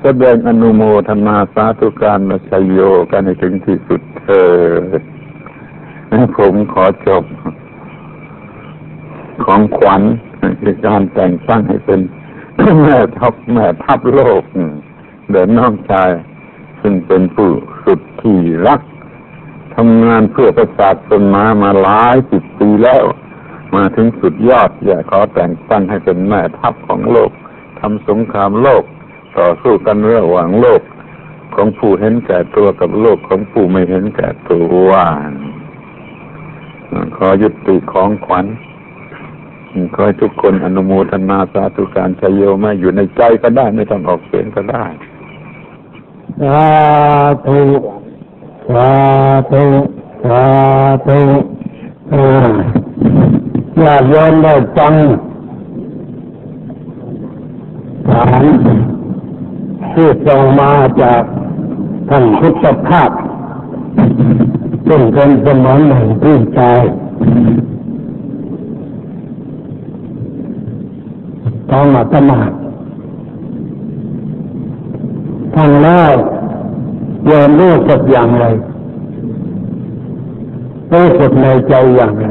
[0.06, 4.44] แสดงอนุโมทนาสาธุการมาชัยโยกันให้ถึงที่สุดเถิ
[5.00, 5.02] ด
[6.36, 7.24] ผมขอจบ
[9.44, 10.02] ของขวัญ
[10.62, 12.00] ในการแต่งตั้งให้เป็น
[12.82, 14.42] แม่ทัพแม่ทัพโลก
[15.30, 16.10] เดินน้องชาย
[16.80, 17.50] ซึ่งเป็นผู้
[17.84, 18.80] สุดที่รัก
[19.76, 23.04] ทำงานเพื่อประสาทสนามาหลายสิบปีแล้ว
[23.74, 27.30] มาถึงสุดยอด อยากขอแต่งตั้งให้เป็นแม่ทัพของโลก
[27.80, 28.84] ทำสงครามโลก
[29.38, 30.82] ต่อสู้กันระหว่างโลก
[31.54, 34.90] ของผู้เห็นแก่ตัวกับโลกของผู้ไม่เห็นแก่ตัว
[37.16, 38.46] ขอยุติของขวัญ
[39.94, 44.84] ขอให้ทุกคนอนุโมทนาสาธุการชโยม่อยู่ในใจก็ได้ ไม่ต้องออกเสียงก็ได้
[46.40, 46.64] สา
[47.46, 47.62] ธุ
[48.68, 48.90] สา
[49.50, 49.66] ธุ
[50.24, 50.44] สา
[51.06, 51.20] ธุ
[53.82, 54.94] ญาติโยมได้ฟัง
[58.08, 58.93] ฐาน
[59.94, 61.22] ที่ส่งมาจาก
[62.08, 63.10] ท่านพุทธภาพ
[64.88, 66.82] ซึ่งเป็นสมอนแห่งพี่ชาย
[71.70, 72.42] ต้องมาสมา
[75.54, 76.12] ทางแล้ว
[77.30, 78.44] ยอมรู้สึกอย่างไร
[80.92, 82.26] รู้สึกในใจอย่างไร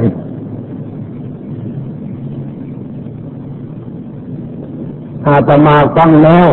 [5.28, 6.50] อาตมาฟังแล้ว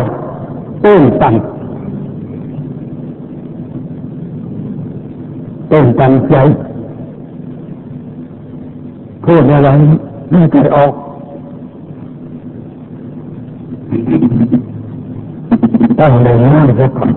[0.83, 1.35] ตื้นตัน
[5.71, 6.35] ตื้นตันใจ
[9.23, 9.69] พูดอะไร
[10.31, 10.93] ไม่เคยออก
[15.99, 17.09] ต้องเดินหน้าซะก่อน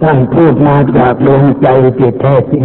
[0.00, 1.66] ท่านพูดมาจากดวงใจ
[1.96, 2.64] ที่แท้จริง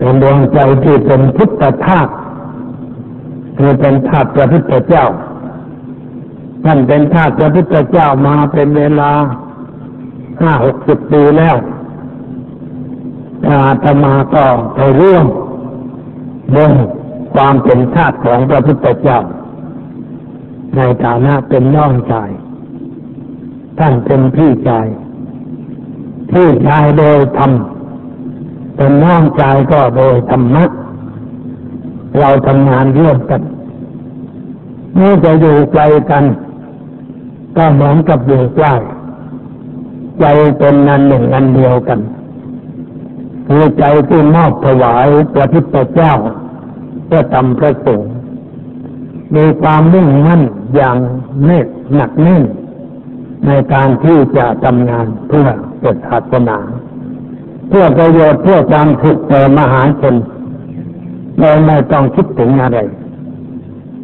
[0.00, 2.12] เป็นดวงใจที่เป็นพุทธธาตุ
[3.58, 5.04] คือเป็นธาตุพระพุทธเจ้า
[6.64, 9.10] ท่านเป็นธาตุพระพุทธเจ้ามาเป็นเวลา
[10.40, 11.56] ห้าหกสิบปีแล้ว
[13.48, 15.26] อาตมาก็ไปร่วม
[16.52, 16.72] เรื่อง
[17.34, 19.20] ความเป็นธาตุของพระพุทธเจ้า
[20.76, 22.30] ในฐานะเป็นน้องชาย
[23.78, 24.86] ท่านเป็นพี่ชาย
[26.30, 27.52] พี่ชายโดยธรรม
[28.80, 30.64] เป็นน้องชายก็โดยธรรมะ
[32.18, 33.42] เราทำงานร่วมกัน
[34.94, 36.24] เมื่อจะอยู่ไกลกัน
[37.56, 38.74] ก็เหมือนกับอยู่ใกล้
[40.20, 40.24] ใจ
[40.58, 42.00] เป็นนันหนึ่งอันเดียวกัน
[43.46, 46.12] คือใจที่มอบถวายพระพุทธเจ้า
[47.06, 48.12] เพื่อทำพระสงฆ์
[49.34, 50.42] มีความมุ่งมั่น
[50.74, 50.96] อย่าง
[51.44, 52.42] เนตหนักแน่น
[53.46, 55.46] ในการที่จะทำงานเพื่อ
[55.80, 56.58] เปิดศาสนา
[57.70, 60.14] เพื่อประโยชน์เพื่อความสุขแก่มหาชน
[61.38, 62.78] โดยไม่ต้องคิดถึงอะไร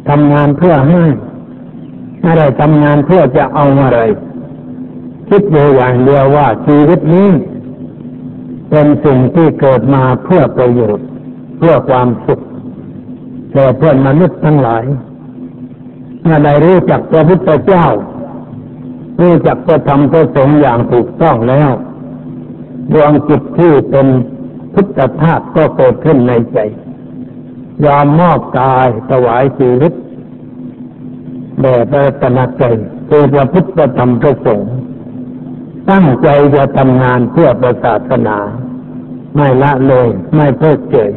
[0.09, 1.03] ทำงานเพื่อให้
[2.21, 3.99] ไม่ได้ทำงานเพื่อจะเอาอะไร
[5.29, 7.29] คิดอยู่อย่างเดียวว่าชีวิตนี้
[8.69, 11.05] เป็นสิ่งที่เกิดมาเพื่อประโยชน์
[11.57, 12.39] เพื่อความสุข
[13.53, 14.83] แก่เพื่อนมนุษย์ทั้งหลาย
[16.23, 17.85] เมื่อใดรู้จักพระพุทธเจ้า
[19.21, 21.71] รู้จักพระธรรมพระสงฆ์อย่างถูกต้องแล้ว
[22.93, 24.07] ดวงจิตที่เป็น
[24.73, 26.59] พุทธธาตุก็เกิดขึ้นในใจ
[27.85, 29.93] ยอมมอบกายถวายชีวิต
[31.61, 32.63] แด่พระตนใจ
[33.09, 34.71] คือพระพุทธธรรมพระสงฆ์
[35.89, 38.37] ตั้งใจจะทำงานเพื่อประศาสนา
[39.35, 41.11] ไม่ละเลยไม่เพิกเฉย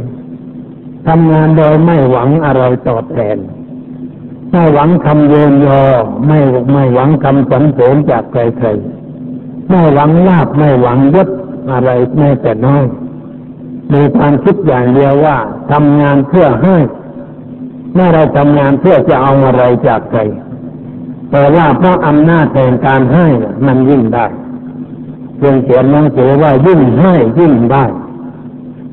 [1.07, 3.39] ทำงานโดยไม่หวังอะไรตอบแทน
[4.53, 5.83] ไม่หวังคำเยินยอ
[6.27, 6.41] ไม่
[6.73, 11.29] ไม่หวังคำสรรเสริญจากใครๆไม่หวังลาบไม่หวังยศ
[11.71, 12.85] อะไรแม้แต่น้อย
[13.93, 15.37] มีความคิดอย่างเดียวว่า
[15.73, 16.77] ทำงานเพื่อให้
[17.97, 20.21] ไม่ได้ทำงานเพื่อจะเอาอะไรจากใคร
[21.31, 23.27] แต่ว่าเพราะอำนาจแห่งการให้
[23.67, 24.27] มันยิ่งได้
[25.39, 27.85] เพียงเขียนหนังสือว่ายิ่งให้ยิ่งได้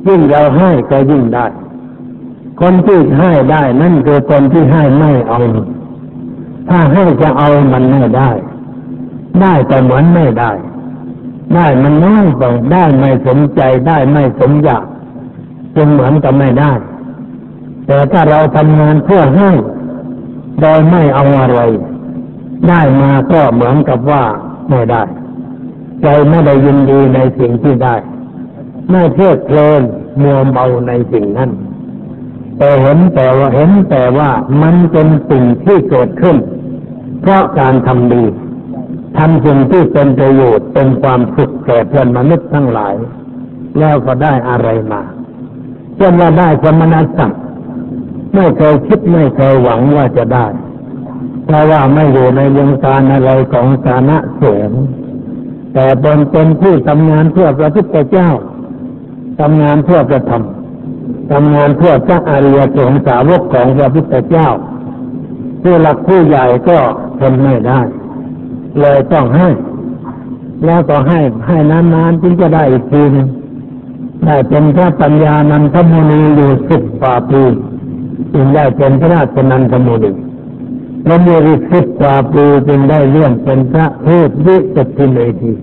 [0.08, 1.46] ยิ่งเราให้ก็ยิ่งได้
[2.62, 5.40] คนที่ให้ได้นั่นคือคนที่ให้ไม่เอา
[6.70, 8.30] ถ้าให้จะเอามันไม่ได้
[9.42, 10.52] ได้แต่เหมือนไม่ได้
[11.56, 14.84] ได้มันน้อยไปได้ไม่สมใจได้ไม่สมอยาก
[15.76, 16.72] จึงเหมือนกับไม่ได้
[17.88, 19.50] แต่ถ้าเราทำงานเพื่อให้
[20.62, 21.60] โดยไม่เอาอะไร
[22.70, 24.24] ได้มาก็เหมือนกับว่า
[24.70, 25.04] ไม่ได้
[26.02, 27.96] ใจไม่ได้ยินดีในสิ่งที่ได้
[28.92, 29.82] ไม่เพลิดเพลิน
[30.22, 31.52] มัวเมาในสิ่งนั้น
[32.58, 34.30] แต่เห็นแต่ว่าเห็นแต่ว่า
[34.62, 36.38] มันเป็นสิ่งที่เกิดขึ้น
[37.22, 38.24] เพราะการทำดี
[39.18, 42.96] ทำสิ่งที่เป็นประโยชน์เป็นความสุขแก่เพื่อนมนุษย์ทั้งหลาย
[43.80, 45.02] แล้วก็ได้อะไรมา
[45.98, 47.42] เช่นว่าได้สมณศักดิ์
[48.36, 50.48] ไม่เคยคิดไม่เคยหวังว่าจะได้
[51.46, 54.72] เพราะว่าไม่อยู่ในวงการอะไรของฐานะสูง
[55.74, 58.30] แต่ตนเป็นผู้ทำงานเพื่อพระพุทธเจ้า
[59.40, 60.44] ทำงานเพื่อพระธรรม
[61.32, 64.50] ทำงานเพื่อพระอริยสงฆ์สาวกของพระพุทธเจ้า
[65.62, 66.78] ผู้หลักผู้ใหญ่ก็
[67.20, 67.82] ทนไม่ได้
[68.82, 69.48] เลยต้องให้
[70.66, 73.28] แล้วก็ให้ให้นานๆจึงจะได้อีกทีนึง
[74.26, 77.44] ได้เป็นพระปัญญานันทมุนีอยู่สิบกว่าปี
[78.34, 80.12] จึงได้เป็นพระราชนันทมุนี
[81.06, 85.54] แล้วมีฤทธิ์กว่าปีจึงได้เลื่อนเป็นพระเทพวิสุทธิเมธี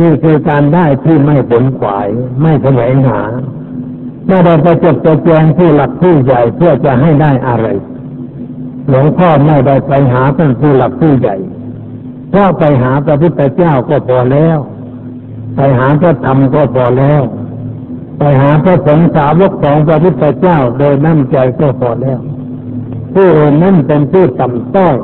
[0.00, 2.08] นี่คือการได้ที่ไม่ผลขวาย
[2.42, 3.22] ไม่แสวงหา
[4.26, 7.66] ไม่ได้ประจบประแจงผู้หลักผู้ใหญ่เพื่อจะให้ได้อะไร
[8.88, 11.36] หลวงพ่อไม่ได้ไปหาท่านผู้หลักผู้ใหญ่
[12.30, 14.58] เพราะไปหาพระพุทธเจ้าก็พอแล้ว
[15.56, 17.22] ไปหาพระธรรมก็พอแล้ว
[18.18, 22.20] ไปหาพระสงฆ์สาวกของพระพุทธเจ้าโดยน้ำใจก็พอแล้ว
[23.14, 24.96] ผู้อื่นนั้นเป็นผู้ต่ำต้อย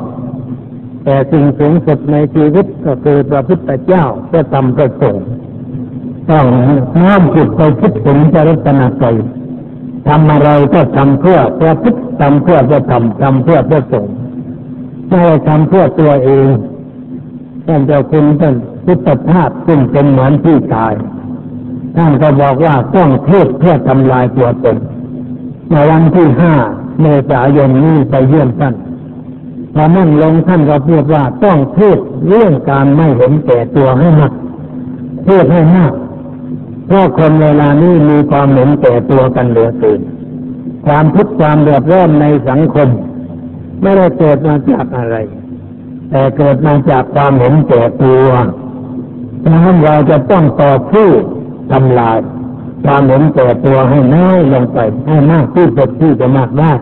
[1.03, 5.25] แต่สิ่งสูงสุดในชีวิตก็คือพระพุทธเจ้าก็ทำปรมพระสงค์
[6.29, 6.45] ต้อง
[7.01, 9.05] น้อมจิตไปคิดถึงจริตนาใจ
[10.07, 14.15] ทำอะไรก็ทำเพื่อพระพุทธทำเพื่อพระธรรมทำเพื่อพระสงฆ์
[15.07, 16.47] ไม่ทำเพื่อตัวเอง
[17.67, 20.93] ท่านเจ้าคุณท่านพุทธทาสซึ่งเป็นเหมือนที่ตาย
[21.95, 24.77] ท่านก็บอกว่าต้องเทศเพื่อทำลายตัวตน
[25.71, 26.53] ในวันที่ห้า
[27.01, 28.75] เมษายนนี้ไปเยี่ยมท่าน
[29.73, 34.33] พอนั่งลงท่านก็พูดว่าต้องพูดเรื่องการไม่เห็นแก่ตัวให้มาก
[35.27, 35.93] พูดให้มาก
[36.87, 40.01] เพราะคนเวลานี้มีความเห็นแก่ตัวกันเหลือเกิน
[40.85, 42.89] ความทุกข์ความเดือดร้อนในสังคม
[43.81, 45.15] ไม่ได้เกิดมาจากอะไร
[46.09, 48.27] แต่เกิดมาจากความเห็นแก่ตัว
[49.43, 51.09] ดังนั้นเราจะต้องต่อสู้
[51.71, 52.19] ทำลาย
[52.85, 56.73] ความเห็นแก่ตัวให้น้อยลงไปให้มากที่สุดที่จะมากได้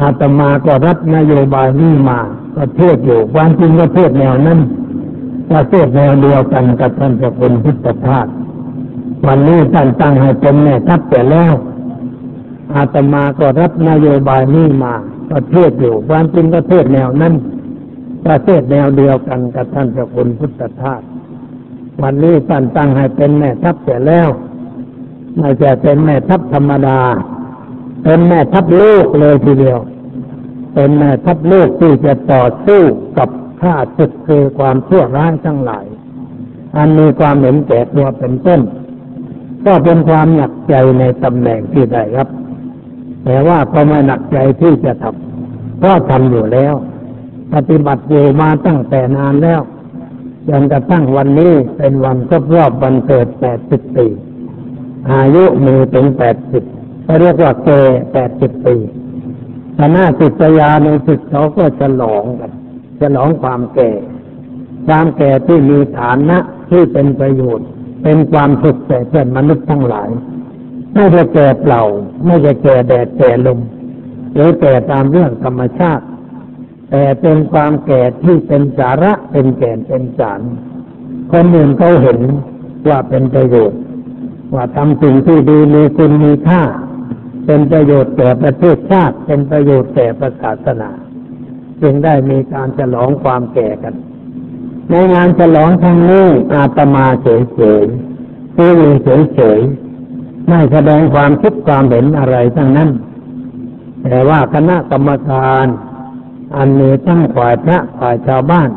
[0.00, 2.20] อาตมาก็รับนโยบายนี้มา
[2.54, 4.60] ก็เทศอยู่ความจริงก็เทศแนวนั้น
[5.50, 8.26] ก็เทศแนวเดียวกันกับท่านเจ้าคุณพุทธทาส
[9.26, 11.54] วันนี้ท่านตั้งให้เป็นแม่ทัพแต่แล้ว
[12.74, 14.94] อาตมาก็รับนโยบายนี้มา
[15.30, 17.34] ก็เทศอยู่ความจริงก็เทศแนวนั้น
[18.24, 21.02] ก็เทศแนวเดียวกันกับท่านเจ้าคุณพุทธทาส
[22.02, 24.28] วันนี้ท่านตั้งให้เป็นแม่ทัพแต่แล้ว
[25.38, 27.00] ไม่ใช่เป็นแม่ทัพธรรมดา
[28.04, 29.78] เป็นแม่ทัพโลกเลยทีเดียว
[30.74, 32.82] เป็นแม่ทัพโลกที่จะต่อสู้
[33.18, 33.28] กับ
[33.60, 35.86] ข้าศึกคือความชั่วร้ายทั้งหลาย
[36.76, 38.60] อันมีความเห็นแก่ตัวเป็นต้น
[39.66, 42.28] ก็เป็นความหนักใจในตำแหน่งที่ได้รับ
[43.24, 46.74] แต่ว่าก็ไม่หนักใจที่จะทำเพราะทำอยู่แล้ว
[47.54, 49.60] ปฏิบัติอยู่มาตั้งแต่นานแล้ว
[50.48, 54.06] จนกระทั่งวันนี้เป็นวันครบรอบวันเกิดแปดสิบปี
[55.12, 56.62] อายุมีถึงแปดสิบ
[57.20, 57.68] เรียกว่าเก
[58.12, 58.76] แปดสิบปี
[59.78, 62.52] คณะศิษยาในศิษย์เขาก็ฉลองกัน
[63.00, 63.90] ฉลองความแก่
[64.86, 66.38] ความแก่ที่มีฐานะ
[66.70, 67.66] ที่เป็นประโยชน์
[68.02, 70.08] เป็นความสุขแก่เพื่อนมนุษย์ทั้งหลาย
[70.94, 71.82] ไม่จะแก่เปล่า
[72.24, 73.58] ไม่จะแก่แดดแก่ลม
[74.34, 76.04] หรือแก่ตามเรื่องธรรมชาติ
[76.90, 80.40] แต่เป็นความแก่ที่เป็นสาระเป็นแก่นเป็นสาร
[81.32, 82.18] คนอื่นเขาเห็น
[82.88, 83.80] ว่าเป็นประโยชน์
[84.54, 86.62] ว่าทำสิ่งที่ดีมีคุณมีค่า
[87.46, 90.90] เป็นประโยชน์แก่ประเทศชาติ เป็นประโยชน์แก่ประศาสนา
[91.82, 93.94] จึงได้มีการฉลองความแก่กัน
[94.90, 102.90] ในงานฉลองครั้งนี้อาตมาเฉยๆผู้มีเฉยๆไม่แสดงความคิดความเห็นอะไรทั้งนั้น
[104.02, 105.66] แต่ว่าคณะกรรมการ
[106.56, 108.70] อันมีทั้งฝ่ายพระฝ่ายชาวบ้าน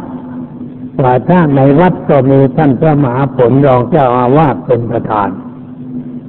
[1.00, 5.30] ฝ่ายพระในวัดก็มีท่านพระมหาผลรองเจ้าอาวาสเป็นประธาน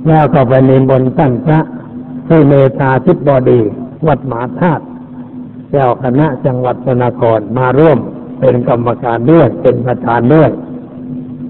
[0.07, 1.61] แล้วก็ไปนิมนต์ท่านพระ
[2.27, 3.61] ผู้เมตตาธิบดี
[4.07, 4.85] วัดหมหาธาตุ
[5.71, 7.99] เจ้าคณะจังหวัดสนครมาร่วม
[8.41, 10.51] เป็นกรรมการด้วยเป็นประธานด้วย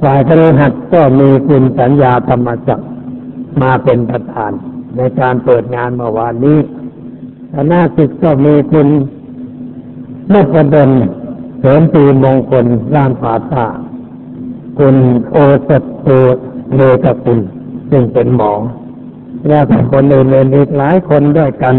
[0.03, 2.87] ฝ่ายคฤหัสก็มีคุณสัญญาธรรมจักร
[3.63, 4.53] มาเป็นประธาน
[4.97, 6.59] ในการเปิดงานเมื่อวานนี้
[7.55, 8.89] คณะศิษย์ก็มีคุณ
[10.35, 10.91] นพดล
[11.61, 13.67] เสริมปีมงคลร่างผาตา
[14.79, 14.97] คุณ
[15.33, 15.37] โอ
[15.69, 16.09] สถโต
[16.77, 17.39] เลกคุณ
[17.91, 18.53] ซึ่งเป็นหมอ
[19.49, 21.77] แล้วก็คนอื่นๆอีกหลายคนด้วยกัน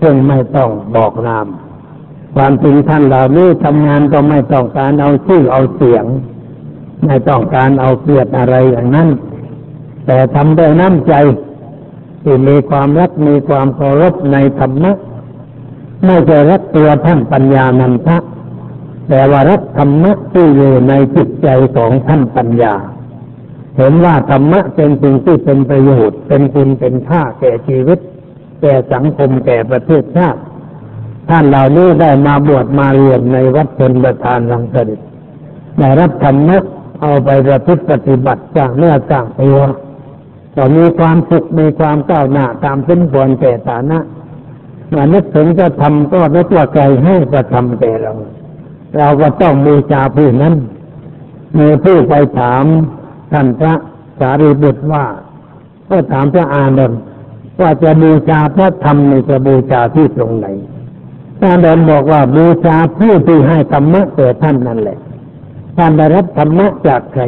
[0.00, 1.46] ซึ่งไม่ต้องบอกนาม
[2.34, 6.04] ความจริงท่านเหล่านี้ทำงานก็ไม่ต้องการเอาชื่อเอาเสียง
[7.06, 9.08] ไม่ต้องการเอาเกียรติอะไรอย่างนั้น
[10.06, 11.14] แต่ทำด้วยน้ำใจ
[12.22, 14.92] ที่มีความรักมีความเคารพในธรรมะ
[16.04, 18.18] ไม่ใช่รักตัวท่านปัญญานันทะ
[19.08, 22.74] แต่ว่ารักธรรมะที่อยู่ในจิตใจของท่านปัญญา
[23.76, 27.98] เห็นว่าธรรมะเป็นสิ่งที่เป็นประโยชน์ เป็นคุณเป็นค่าแก่ชีวิต
[28.60, 30.40] แก่สังคมแก่ประเทศชาติ
[31.28, 35.00] ท่านเหล่านี้ได้มาบวชมาเรียนในวัดชนประทานรังสฤษ
[35.78, 36.58] ได้รับธรรมะ
[37.02, 39.60] เอาไปประพฤติปฏิบัติสร้างเนื้อสร้างตัว
[40.56, 43.98] ก็มีความสุขมีความก้าวหน้าตามสมควรแก่ฐานะ
[44.92, 48.12] มื่อนึกถึงจะทำก็นึกว่าไกลให้จะทำแก่เรา
[48.96, 50.54] เราก็ต้องบูชาผู้นั้น
[51.58, 52.64] มีผู้ไปถาม
[53.32, 53.74] ท่านพระ
[54.20, 55.04] สารีบุตรว่า
[55.88, 57.00] ก็ถามพระอานนท์
[57.60, 60.46] ว่าจะบูชาพระธรรมในจะบูชาที่ตรงไหน
[61.40, 64.98] ท่านเดินบอกว่าบูชาผู้ที่ให้ธรรมะแก่ท่านนั่นแหละ
[65.76, 67.22] ท่านได้รับธรรมะจากใคร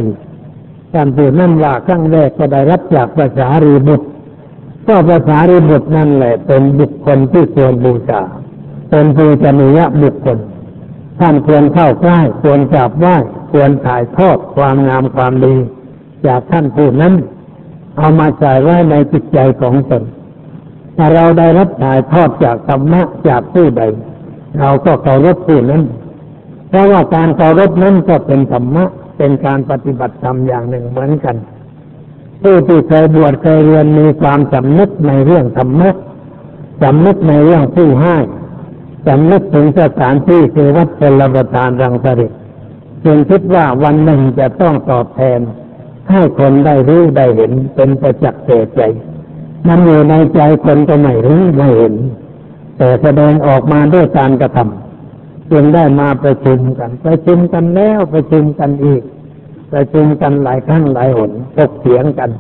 [0.93, 4.07] ท่านผู้นั่นว่าครั้งแรกก็ได้รับจากภาษารีบุตร
[4.89, 8.23] ก็ภาษารีบุตรนั่นแหละ เป็นบุคคลที่ควรบูชา
[8.91, 10.39] เป็นภูชนียบุคคล
[11.21, 13.17] ท่านควรเข้าใกล้ควรจับไหว้
[13.53, 15.57] ควรถ่ายทอดความงามความดี
[16.27, 17.15] จากท่านผู้นั้น
[17.97, 20.03] เอามาใส่ไว้ในจิตใจของตน
[20.97, 23.83] ถ้าเราได้รับถ่ายทอดจากธรรมะจากผู้ใด
[24.61, 25.83] เราก็เคารพผู้นั้น
[26.69, 28.85] เพราะว่าการเคารพนั้นก็เป็นธรรมะ
[29.19, 31.37] เป็นการปฏิบัติธรรมอย่างหนึ่งเหมือนกัน
[32.43, 35.91] ผู้ที่เคยบวชเคยเรียนมีความสำนึกในเรื่องธรรมะ
[36.83, 38.17] สำนึกในเรื่องผู้ให้
[39.07, 42.33] สำนึกถึงสถานที่คือวัดเป็นรประทานรังสฤษ
[43.05, 45.41] จึงคิดว่าวันหนึ่งจะต้องตอบแทน
[46.11, 48.81] ให้คนได้รู้ได้เห็นเป็นประจักษ์แก่ใจ
[49.69, 51.95] มันอยู่ในใจคนก็ไม่รู้ไม่เห็น
[52.79, 59.03] แต่แสดงออกมาด้วยการกระทำจึงได้มาประชุมกัน ประชุมกันแล้วประชุมกันอีก
[59.73, 62.31] ประชุมกันหลายครั้งหลายหนตกเถียงกัน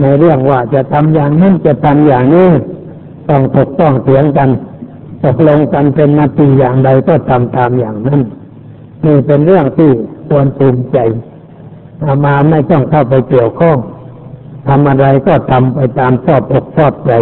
[0.00, 2.50] ในเรื่องว่าจะทำอย่างนั้นจะทำอย่างนี้
[3.28, 4.48] ต้องตกต้องเถียงกัน
[5.24, 8.20] ตกลงกันเป็นนาทีอย่างใดก็ทำตามอย่างนั้น
[9.04, 9.90] นี่เป็นเรื่องที่
[10.28, 10.98] ควรภูมิใจ
[12.02, 13.78] อามาไม่ต้องเข้าไปเกี่ยวข้อง
[14.68, 17.12] ทำอะไรก็ทำไปตามชอบอกชอบใจ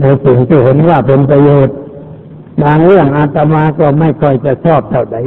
[0.00, 1.76] ในสิ่งที่เห็นว่าเป็นประโยชน์
[2.62, 5.18] บางเรื่องอาตมาก็ไม่ค่อยจะชอบเท่าใด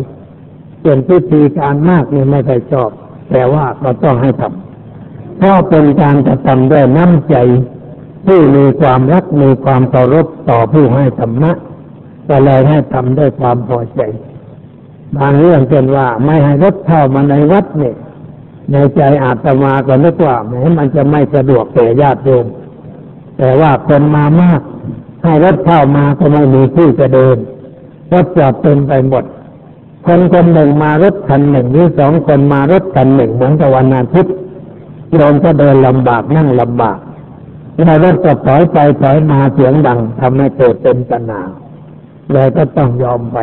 [0.82, 2.90] เช่นพิธีการมากนี่ไม่ค่อยชอบ
[3.30, 7.36] แต่ว่าก็ต้องให้ทำเพราะเป็นการกระทำด้วยน้ำใจ
[8.28, 11.52] ที่มีความรักมีความเคารพต่อผู้ให้ธรรมะ
[12.30, 14.02] ก็เลยให้ทำด้วยความพอใจ
[15.18, 17.96] บางเรื่องเช่นว่าไม่ให้รถเข้ามาในวัดเนี่ย
[18.72, 22.46] ในใจอาตมาก็นึกว่าแม้มันจะไม่สะดวกแก่ญาติโยม
[23.38, 24.62] แต่ว่าคนมามาก
[25.24, 27.38] ให้รถเข้ามาก็ไม่มีที่จะเดิน
[28.14, 29.24] รถจอดเต็มไปหมด
[30.08, 34.34] คนคนหนึ่งมารถคันหนึ่งหรือสองคนมารถคันหนึ่งเหมือนกับวันอาทิตย์
[35.12, 37.00] โยมก็เดินลำบากนั่งลำบาก
[37.76, 41.42] แล้วรถก็ถอยไปถอยมาเสียงดังทำให้เกิดเป็นปัญหา
[42.32, 43.38] เลยก็ต้องยอมไป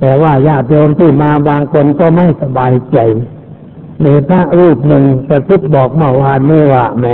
[0.00, 2.98] แต่ว่าญาติโยมที่มาบางคนก็ไม่สบายใจ
[4.04, 7.06] มีพระรูปหนึ่งกระซิบบอกเมื่อวานนี้ว่าแหม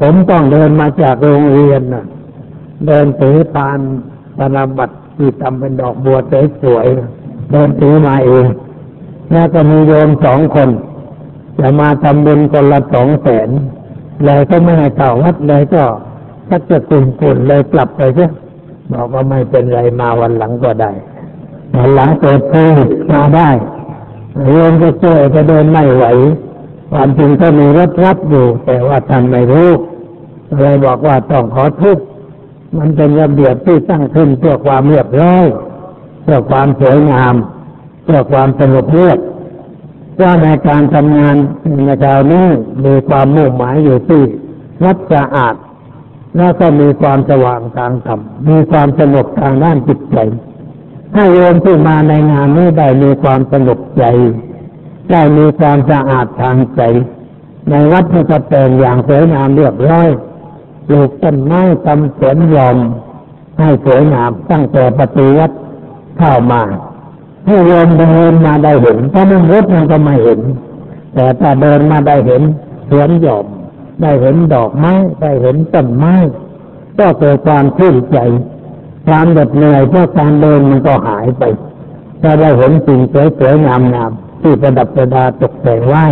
[0.00, 2.04] ผมต้องเดินมาจากโรงเรียนน่ะ
[2.86, 3.78] เดินถือพาน
[4.38, 6.18] ธนบัตรที่ทำเป็นดอกบัว
[6.62, 7.21] สวยๆ
[7.52, 8.46] เดินถือมาเอง
[9.32, 10.68] แล้วก็มีโยมสองคน
[11.58, 13.48] จะมาทำบุญคนละสองแสน
[14.24, 15.84] เลยก็ไม่ให้เข้าวัดเลยก็
[16.48, 18.30] ทักจะกุ่นกุ่นเลยกลับไปเสีย
[18.92, 20.92] บอกว่าไม่เป็นไรมาวันหลังก็ได้
[21.76, 23.48] วันหลังเปิดโควิดมาได้
[24.52, 26.04] โยมก็ช่วยจะเดินไม่ไหว
[26.90, 29.68] ความจริงก็มีรถรับอยู่ แต่ว่าท่านไม่รู้
[30.58, 31.98] เลยบอกว่าต้องขอทุก
[32.78, 35.44] มันเป็นระเบียบที่ตั้งขึ้นเพื่อความเรียบร้อย
[36.22, 37.34] เพื่อความสวยงาม
[38.04, 39.18] เพื่อความสงบเรียบ
[40.20, 41.36] ว่าในการทำงาน
[41.86, 42.46] ในคราวนี้
[42.84, 44.22] มีความมุ่งหมายอยู่ที่
[44.84, 45.54] วัดสะอาด
[46.36, 50.18] แล้วก็มีความสว่างทางธรรมมีความสงบทางด้านจิตใจ
[51.14, 54.04] ถ้โยมที่มาในงานนี้ได้มีความสงบใจ
[55.10, 56.82] ได้มีความสะอาดทางใจ
[57.70, 60.08] ในวัดก็แต่งอย่างสวยงามเรียบร้อย
[60.86, 62.76] ปลูกต้นไม้ทำสวนยอม
[63.58, 65.56] ให้สวยงามตั้งแต่ปฏิวัติ
[66.22, 66.62] เข้ามา
[67.46, 70.40] ให้โยมเดินมาได้เห็นถ้ามันรถมันก็ไม่เห็น
[71.14, 72.42] แต่ถ้าเดินมาได้เห็น
[72.90, 73.46] สวนยอม
[74.02, 74.92] ได้เห็นดอกไม้
[75.22, 76.14] ได้เห็นต้นไม้
[76.98, 78.18] ก็เกิดความชื่นใจ
[79.06, 81.42] ความเหน็ดเหนื่อยเพราะการเดินมันก็หายไป
[82.22, 83.00] ถ้าได้เห็นสิ่ง
[83.38, 86.04] สวยๆงามๆที่ประดับประดาตกแต่งไว้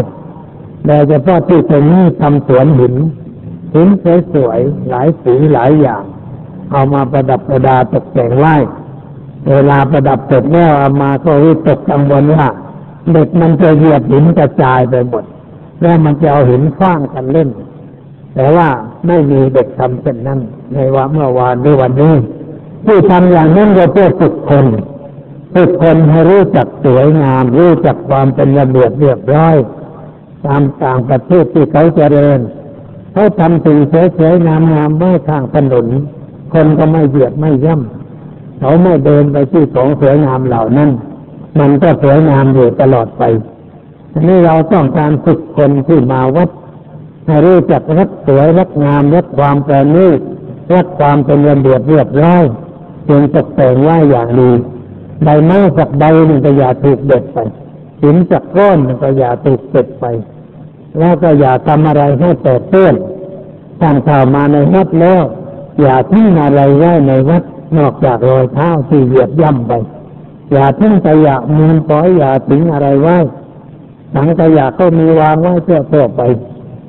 [0.87, 2.95] โดยเฉพาะที่ตรงนี้ทำสวนหิน
[3.75, 3.89] หิน
[4.35, 6.03] สวยๆหลายสีหลายอย่าง
[6.71, 8.57] เอามาประดับประดาตกแต่งไว้
[9.49, 12.49] เวลาประดับเสร็จแล้วอามาก็วิตกกังวลว่า
[13.12, 15.24] เด็กมันจะเหยียบหินกระจายไปหมด
[15.80, 17.49] แล้วมันจะเอาหินคว้างกันเล่น
[18.34, 18.68] แต่ว่า
[19.07, 20.41] ไม่มีเด็กทำเช่นนั้น
[20.72, 22.14] ในว่าเมื่อวานหรือวันนี้
[22.86, 24.66] ที่ทำอย่างนั้นก็เพื่อฝึกคน
[25.55, 29.57] ฝึกคนให้รู้จักสวยงาม รู้จักความเป็นระเบียบเรียบร้อย
[30.47, 32.41] ตามต่างประเทศที่เขาเจริญ
[33.12, 33.78] เขาทำสิ่ง
[34.18, 35.86] สวยๆงามๆไว้ข้างถนน
[36.53, 38.10] คนก็ไม่เหยียดไม่ย่ำ
[38.61, 40.91] เขาไม่เดินไปที่ของสวยงามเหล่านั้น
[41.61, 43.23] มันก็สวยงามอยู่ตลอดไป
[44.13, 46.51] ทีนี้เราต้องการฝึกคนที่มาวัด
[47.27, 50.09] ให้รู้จักรักสวยรักงามรักความแปรนี
[50.75, 52.45] รักความเป็นระเบียบเรียบร้อย
[53.09, 54.51] จึงตกแต่งไว้อย่างดี
[55.25, 57.39] ใบไม้สักใบหนึ่งก็อย่าถูกเด็ดไป
[58.03, 60.05] หินสักก้อนนึงก็อย่าถูกเด็ดไป
[60.99, 62.95] แล้วก็อย่าทำอะไรให้แตกเปื้อน
[63.81, 65.23] ท่านข้ามาในวัดแล้ว
[65.83, 67.43] อย่าทิ้งอะไรไว้ในวัด
[67.79, 69.73] นอกจากรอยเท้าที่เหยียบย่ำไป
[70.53, 73.16] อย่าทิ้งขยะมูลปล่อยอย่าทิ้งอะไรไว้
[74.14, 76.21] ถังขยะก็มีวางไว้เพื่อเพื่อไป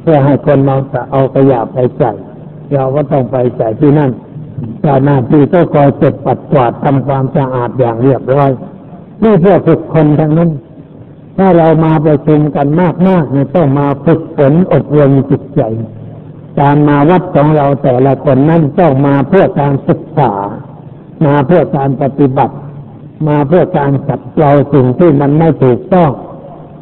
[0.02, 2.12] เพื่อให้คนเราจะเอาขยะไปใส่
[2.74, 4.12] เราก็ต้องไปใส่ที่นั่น
[4.82, 8.52] เจ้าหน้าที่ก็คอยเก็บปัดกวาดทำความสะอาดอย่างเรียบร้อย
[9.24, 10.52] นี่เพื่อฝึกคนทั้งนั้น
[11.38, 12.68] ถ้าเรามาประชุมกัน
[13.08, 15.62] มากๆเนี่ยต้องมาฝึกฝนอบรมจิตใจ
[16.60, 20.34] การมาวัดของเราแต่ละคนนั้นต้องมาเพื่อการศึกษา
[21.26, 22.54] มาเพื่อการปฏิบัติ
[23.28, 26.12] มาเพื่อการขัดเกลาสิ่งที่มันไม่ถูกต้อง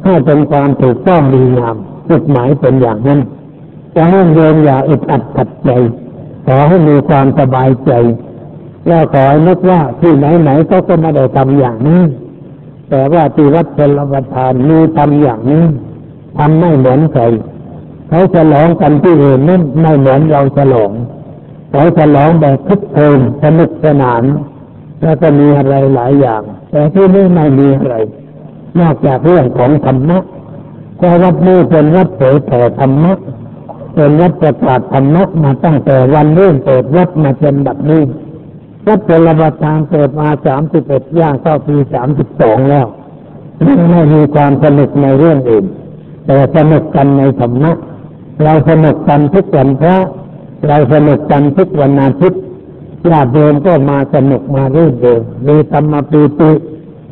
[0.04, 1.76] ให้เป็นความถูกต้องดีงาม
[2.10, 3.20] จุดหมายเป็นอย่างนั้น
[3.94, 5.70] จะให้โยมอย่าอึดอัดขัดใจ
[6.46, 7.92] ขอให้มีความสบายใจ
[8.86, 12.02] แล้วขอให้นึกว่าที่ไหนๆก็ก็ไม่ได้ทำอย่างนี้
[12.90, 15.64] แต่ว่าที่วัดชลประทานมีทำอย่างนี้
[16.36, 17.22] ทำไม่เหมือนใคร
[18.08, 20.90] เขาฉลองกันที่อื่นนั่นไม่เหมือนเราฉลอง
[21.72, 24.22] ขาฉลองแบบคึกโครมสนุกสนาน
[25.02, 27.96] แล้วก็มีอะไรหลายอย่าง แต่ที่นี่ไม่มีอะไร
[28.80, 30.18] นอกจากเรื่องของธรรมะ
[30.96, 33.12] เพราะวัดนี้เป็นวัดเผยแผ่ธรรมะ
[33.94, 38.02] เป็นวัดประกาศธรรมะมาตั้งแต่วันเริ่มเปิดวัดมาจนบัดนี้
[38.86, 42.86] วัดเป็นระบาดทางเปิดมาสามสิบเอ็ดย่างเข้าปีสามสิบสองแล้ว
[43.90, 45.64] ไม่มีความสนุกในเรื่องอื่น
[46.26, 47.72] แต่สนุกกันในธรรมะ
[48.44, 49.96] เราสนุกกันทุกวันพระ
[50.68, 52.42] เราสนุกกันทุกวันอาทิตย์
[53.10, 56.50] ญาติโยมก็มาสนุกมาเรื่อยเดิมมีธรรมปีติ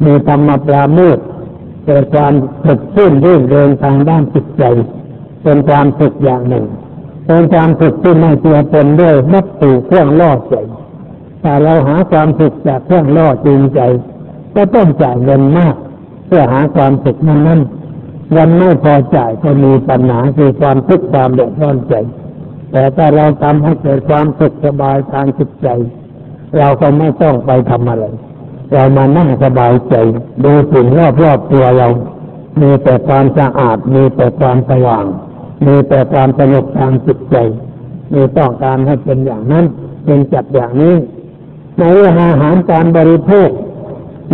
[0.05, 1.19] มีธรรมปราโมท
[1.85, 2.33] เกิดความ
[2.65, 4.65] สดชื่นรื่นเริงทางด้านจิตใจ
[5.43, 6.67] เป็นความสุขอย่างหนึ่ง
[7.27, 10.55] เป็นความสุขที่ไม่เจือปนด้วยนับตู่เครื่องล่อใจ
[11.41, 13.81] แต่เราหาความสุขจากเครื่องล่อจูงใจ
[14.55, 15.75] ก็ต้องจ่ายเงินมาก
[16.27, 17.61] เพื่อหาความสุขนั้นนั้น
[18.37, 21.95] วันไม่พอจ่ายก็มีปัญหาคือความทุกข์ความเดือดร้อนใจ
[22.73, 25.69] แต่ถ้าเราทำให้เกิดความสุขสบายทางจิตใจ
[26.59, 28.05] เราก็ไม่ต้องไปทำอะไร
[28.73, 29.95] เรามานั่งสบายใจ
[30.45, 30.87] ดูสิ่ง
[31.23, 31.89] รอบๆตัวเรา
[32.61, 35.05] มีแต่ความสะอาด มีแต่ความสว่าง
[35.67, 37.37] มีแต่ความสงบทางจิตใจ
[38.13, 39.65] มีต้องการให้เป็นอย่างนั้น
[40.05, 40.95] เป็นจัดอย่างนี้
[41.79, 43.49] ในเรื่องอาหารการบริโภค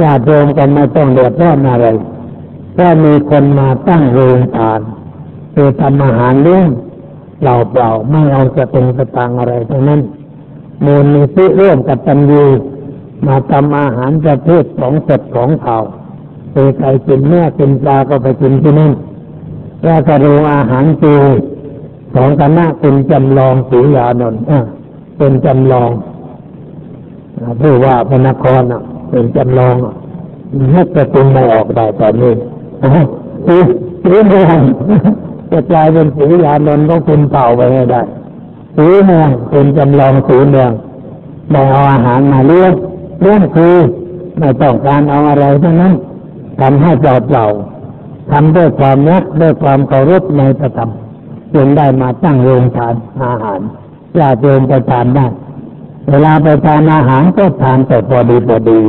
[0.02, 1.86] ญาติโยมกันไม่ต้องเดือดร้อนอะไร
[2.76, 4.80] ถ้ามีคนมาตั้งโรงทาน
[5.54, 6.66] คือทำอาหารเลี้ยง
[7.44, 10.00] เปล่าเปล่าไม่เอาสตงสตางอะไรทั้งนั้น
[10.84, 12.44] มูลนิธิร่วมกับตันยู
[13.26, 15.76] มาทำอาหารประเภทของสดของเผา
[16.54, 18.92] คือใครกินเนื้อกินปลาก็ไปกินที่นั่น
[19.84, 21.14] แล้วก็โรงอาหารจู
[22.14, 24.42] ของคณะเป็นจำลองศรียานนท์
[25.18, 25.90] เป็นจำลอง
[27.60, 28.62] ผู้ว่าพระนคร
[29.10, 29.74] เป็นจำลอง
[30.74, 32.32] นึกจะเป็นไม่ออกได้ตอนนี้
[33.46, 33.56] สี
[34.02, 34.58] สีเมือง
[35.54, 38.02] จะกลายเป็นสียานนท์ต้องคุณเป่าไปให้ได้
[38.76, 40.70] สีเมืองเป็นจำลองสีเมือง
[41.52, 42.72] ได้เอาอาหารมาเลี้ยง
[43.20, 43.76] เลี้ยงคือ
[44.38, 45.94] ไม่ต้องการเอาอะไรทั้งนั้น
[46.60, 47.46] ทำให้เปล่าเปล่า
[48.30, 50.90] ทำด้วยความรักด้วยความเคารพในพระธรรม
[51.54, 53.60] จึงได้มาตั้งโรงทานอาหาร
[54.18, 55.26] ญาติโยมไปทานได้
[56.08, 58.80] เวลาไปทานอาหารก็ทานแต่พอดีพอดี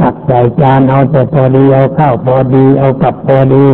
[0.00, 3.64] ตักใส่จานเอาแต่พอดีเอาข้าวพอดีเอากับพอดี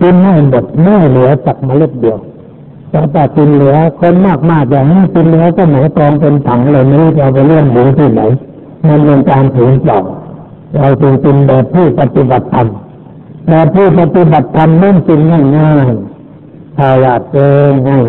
[0.00, 2.18] กินไม่หมดไม่เหลือสักเมล็ดเดียว
[2.90, 8.22] แต่ถ้ากินเหลือคนมากมากอย่างนี้กินเหลือก็หมายกองเป็นถังเลยไม่รู้จะไปเลี้ยงหมูที่ไหน
[8.86, 9.98] มันเป็นการถือเปล่า
[10.74, 12.66] เราจึงกินแบบผู้ปฏิบัติธรรม
[13.46, 15.20] แต่ผู้ปฏิบัติธรรมนั่นกิน
[15.56, 17.54] ง่ายๆถ้าอยากเจอ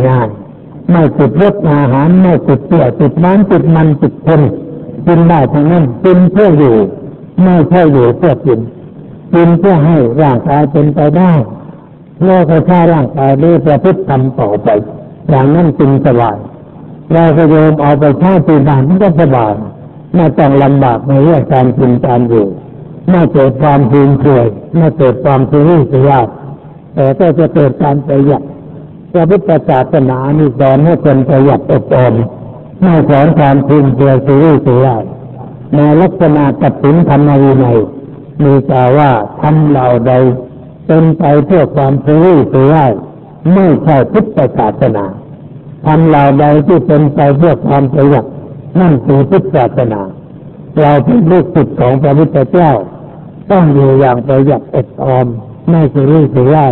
[0.08, 4.42] ง่ายๆไม่ติดรสอาหารไม่ติดเปรี้ยวติดน้ำติดมันติดเค็ม
[5.08, 6.76] กินได้ทั้งนั้นกินเพื่ออยู่
[7.44, 8.60] ไม่ใช่อยู่เพื่อกิน
[9.34, 11.32] กินเพื่อให้ร่างกายเป็นไปได้
[12.26, 14.70] โลกใช้ร่างกายนี้ประพฤติทำต่อไป
[15.30, 16.38] อย่างนั้นจึงสบาย
[17.14, 19.54] เราก็โยมเอาไปใช้ปีบ้านมันก็สบาย
[20.16, 22.48] ไม่ต้องลำบากในเรื่องการกินการอยู่
[23.10, 24.48] ไม่เกิดความพึงเพย
[24.78, 26.28] ไม่เกิดความทุรุ่ยาก
[26.96, 28.44] แต่ก็จะเกิดการประหยัด
[29.12, 32.14] พระพุทธศาสนานี่สอนให้คนประหยัดอดออม
[32.82, 35.04] ไม่สอนความพึงเพยทุรุ่ยาก
[35.76, 37.78] ในลักษณะตัดสินธรรมวินัย
[38.44, 39.12] มีกล่าวว่า
[39.42, 40.14] ทำเหล่าใด
[40.94, 42.86] เป็นไปเพื่อความรู้สืได้
[43.54, 45.06] ไม่ใช่พุทธศาสนา
[45.86, 48.26] ทำเหล่าใดที่เป็นไปเพื่อความประหยัด
[48.80, 50.02] นั่นคือพุทธศาสนา
[50.80, 52.72] เราเป็นลูกศิษย์ของพระพุทธเจ้า
[53.52, 55.26] ต้องอยู่อย่างประหยัดอดออม
[55.70, 56.68] ไม่สืรู้สืได้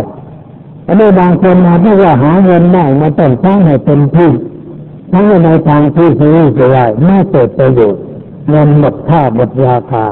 [0.86, 4.32] อันนี้บางคนมาเพราะว่าหาเงินได้มาต้องสร้างให้เป็นที่
[5.12, 8.02] ทั้งในทางที่สืรู้สืได้ไม่เกิดประโยชน์
[8.48, 10.06] เงินหมดค่าหมดราคา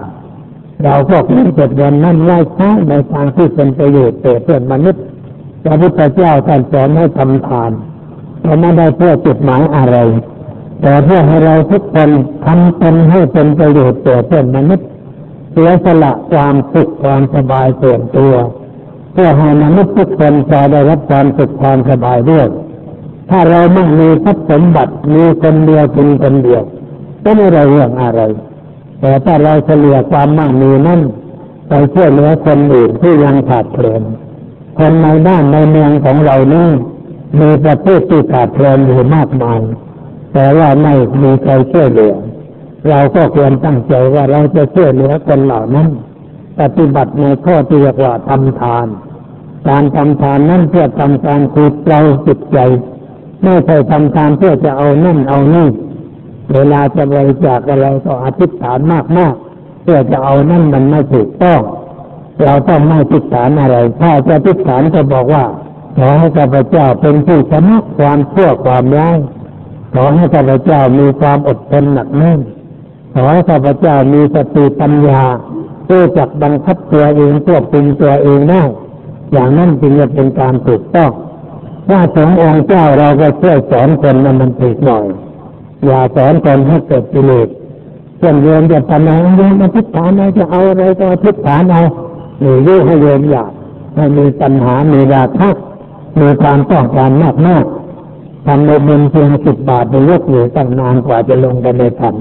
[0.84, 5.02] เราก็ควรเก็บเงินนั้นไว้ใช้ในทางที่เป็นประโยชน์แก่เพื่อนมนุษย์
[5.64, 7.70] พระพุทธเจ้าท่านสอนให้ทำทาน
[8.42, 9.96] เราไม่ได้เพื่อจุดหมายอะไร
[10.82, 12.10] แต่เพื่อให้เราทุกคน
[12.44, 14.86] ทำตนให้เป็นประโยชน์แก่เพื่อนมนุษย์
[15.52, 18.34] เสียสละความสุขความสบายส่วนตัว
[19.12, 22.46] เพื่อให้มนุษย์ทุกคนจะได้รับความสุขความสบายด้วย
[23.30, 26.62] ถ้าเราไม่มีทรัพย์สมบัติมีคนเดียวกินคนเดียว
[27.24, 28.20] ก็ไม่ได้เรื่องอะไร
[29.00, 31.00] แต่ถ้าเราเฉลี่ยความมั่งมีนั่น
[31.68, 34.02] ไปช่วยเหลือคนอื่นที่ยังขาดแคลน
[34.78, 36.68] คนในบ้านในเมืองของเรานี่
[37.40, 39.60] มีประเภทที่ขาดแคลนอยู่มากมาย
[40.32, 42.14] แต่ว่าไม่มีใครช่วยเหลือ
[42.88, 45.90] เราก็ควรตั้งใจว่าเราจะช่วยเหลือคนเหล่านั้น
[46.60, 48.86] ปฏิบัติในข้อที่เรียกว่าทำทาน
[49.68, 52.58] การทำทานนั่นเพื่อทำการคูดเราจิตใจ
[53.42, 55.68] ไม่ใช่ทำทานเพื่อจะเอานั่นเอานี่
[56.54, 59.34] เวลาจะบริจาคอะไรก็อธิษฐานมากมาก
[59.82, 61.60] เพื่อจะเอานั่นมันไม่ถูกต้อง
[62.44, 65.44] เราต้องไม่อธิษฐานอะไร ถ้าจะอธิษฐานก็บอกว่า
[65.96, 69.18] ขอให้ข้าพเจ้าเป็นผู้ชนะความชั่วความร้าย
[69.94, 72.40] ขอให้ข้าพเจ้ามีความอดทนหนักแน่น
[73.14, 75.22] ขอให้ข้าพเจ้ามีสติปัญญา
[75.90, 78.62] รู้จักบังคับตัวเองควบคุมตัวเองได้
[79.32, 81.10] อย่างนั้นจึงจะเป็นการถูกต้อง
[81.90, 85.04] ว่าสององค์เจ้าเราก็ช่วยสอนคนนั้นมันถูกหน่อย
[85.86, 87.48] อย่าสอนคนให้เกิดกิเลส
[88.18, 91.82] เช่นโยมจะทำอะไรโยมอธิษฐานอะไรจะเอาอะไรก็อธิษฐานเอา
[92.40, 93.50] หรือยุ่ให้โยมอยาก
[93.96, 95.48] ให้มีปัญหา มีราคะ
[96.20, 97.64] มีความต้องการมากมาก
[98.46, 102.16] ทำในเงินเพียงสิบบาทในยกอยู่ตั้งนานกว่าจะลงกันในขัน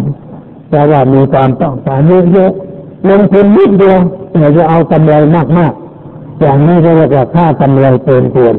[0.69, 1.99] แต่ว่ามีความต้องการ
[2.33, 3.99] เยอะๆลงทุนนิดเดียว
[4.31, 5.13] แต่จะเอากำไร
[5.57, 8.55] มากๆ อย่างนี้เรียกว่าค่ากำไรเกินควร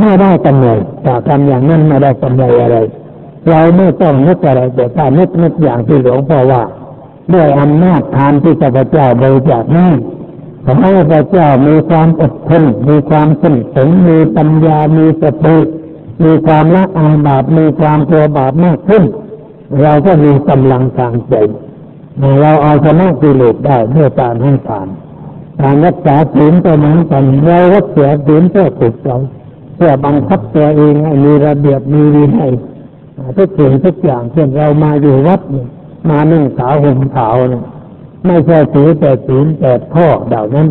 [0.00, 0.68] ไม่ได้กำไร
[1.02, 2.76] แต่ทำอย่างนั้นไม่ได้กำไรอะไร
[3.48, 6.62] เราไม่ต้องนึกอะไรแต่ถ้านึกนึกอย่างที่หลวงพ่อว่า
[7.34, 9.90] ด้วยอำนาจทานที่ข้าพเจ้าบริจาคนี้
[10.64, 15.58] ขอให้พระเจ้ามีความอดทนมีความสนสงมีปัญญา มีสติ
[16.24, 19.04] มีความละอายบาปมีความตัวบาปมากขึ้น
[19.82, 21.34] เราก็มีกำลังทางใจ
[22.40, 24.88] เราเอาชนะกิเลสได้เมื่อการให้ทาน
[25.60, 29.18] การรักษาศีลก็เหมือนกันเรารักษาศีลเพื่อฝึกเรา
[29.76, 32.52] เพื่อบังคับตัวเองให้มีระเบียบมีวินัย
[33.36, 35.40] ทุกสิ่งทุกอย่างเช่นเรามาอยู่วัด
[36.08, 37.64] มานึ่งขาวห่มขาวเนี่ย
[38.26, 40.68] ไม่ใช่ถือแต่ศีลแต่ข้อเด่านั้น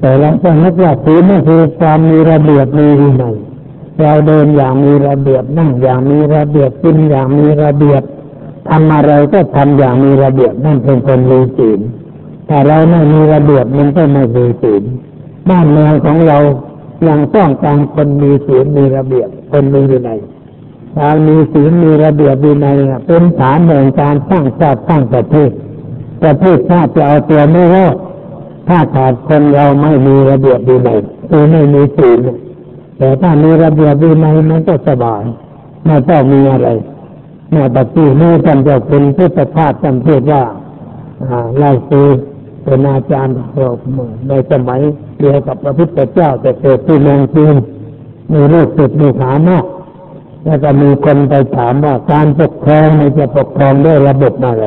[0.00, 3.36] แต่เราต้องนึกว่าศีลนั่นคือความมีระเบียบมีวินัย
[4.00, 8.02] เราเดินอย่างมีระเบียบนั่งอย่างมีระเบียบกินอย่างมีระเบียบ
[8.68, 11.80] ทำอะไรก็ทำอย่างมีระเบียบนั่นเป็นคนมีศีล
[12.46, 14.82] แต่เราไม่มีระเบียบมันก็ไม่มีศีล
[15.50, 16.38] บ้านเมืองของเรา
[17.08, 20.18] ยังต้องการคนมีศีลมีระเบียบคนมีวินัย
[21.00, 22.76] การมีศีลมีระเบียบวินัย
[23.06, 25.50] เป็นฐานแห่งการสร้างชาติสร้างประเทศ
[26.22, 27.96] ประเทศชาติจะเอาตัวไม่รอด
[28.68, 30.98] ถ้าขาดคนเราไม่มีระเบียบวินัย
[31.30, 32.18] คือไม่มีศีล
[32.98, 35.22] แต่ถ้ามีระเบียบวินัยมันก็สบาย
[35.86, 36.68] ไม่ต้องมีอะไร
[37.50, 40.42] แม่ปัจจุบันท่านจะเป็นพุทธทาสท่านพูดว่า
[41.58, 42.06] เราคือ
[42.64, 43.34] เป็นอาจารย์
[44.28, 44.80] ในสมัย
[45.18, 47.56] เดียวกับพระพุทธเจ้าแต่เกิดที่เมืองจีน
[48.32, 49.64] มีลูกศิษย์มีฐานาก
[50.44, 54.64] แล้วก็มีคนไปถามว่าการปกครองในจะปกครองด้วยระบบอะไร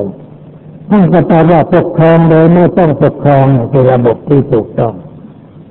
[0.90, 4.94] ท่านก็ตอบว่าปกครองโดยไม่ต้องปกครองคือระบบที่ถูกต้อง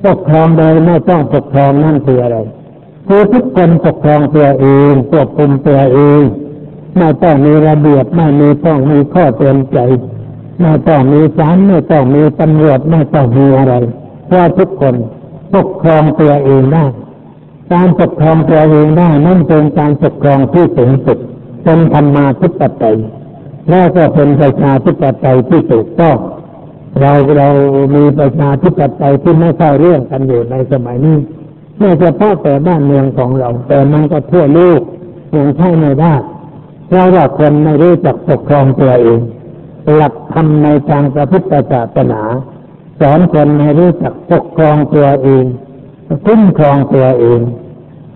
[0.05, 2.39] ปกครองโดยไม่ต้องปกครองนั่นคืออะไร
[3.09, 6.23] คือทุกคนปกครองตัวเองควบคุมตัวเอง
[6.99, 9.79] ไม่ต้องมีระเบียบไม่มีต้องมีข้อเตือนใจ
[10.61, 13.75] ไม่ต้องมีศาลไม่ต้องมีตำรวจไม่ต้องมีอะไร
[14.27, 14.95] เพราะทุกคน
[15.55, 16.85] ปกครองตัวเองได้
[17.73, 21.19] การปกครองตัวเองได้นั่นเป็นการปกครองที่สูงสุด
[21.65, 22.99] เป็นธรรมาธิปไตย
[23.71, 26.17] และก็เป็นประชาธิปไตยที่ถูกต้อง
[27.01, 27.49] เราเรา
[27.95, 31.19] มีประชาธิปไตยที่ไม่เข้าเรื่องกันอยู่ในสมัยนี้
[31.79, 34.81] ไม่เฉพาะแต่บ้านเมืองของเรา แต่มันก็ทั่วโลก
[35.35, 36.15] ยังใช่ไม่ได้
[36.89, 39.21] เพราะว่าคนไม่รู้จักปกครองตัวเอง
[39.95, 42.23] หลักธรรมในทางพระพุทธศาสนา
[43.01, 45.45] สอนคนให้รู้จักปกครองตัวเอง
[46.27, 47.41] คุ้มครองตัวเอง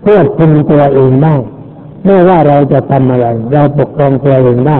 [0.01, 1.35] เพื่อคุมตัวเองได้
[2.05, 4.79] ไม่ว่าเราจะทำอะไร เราปกครองตัวเองได้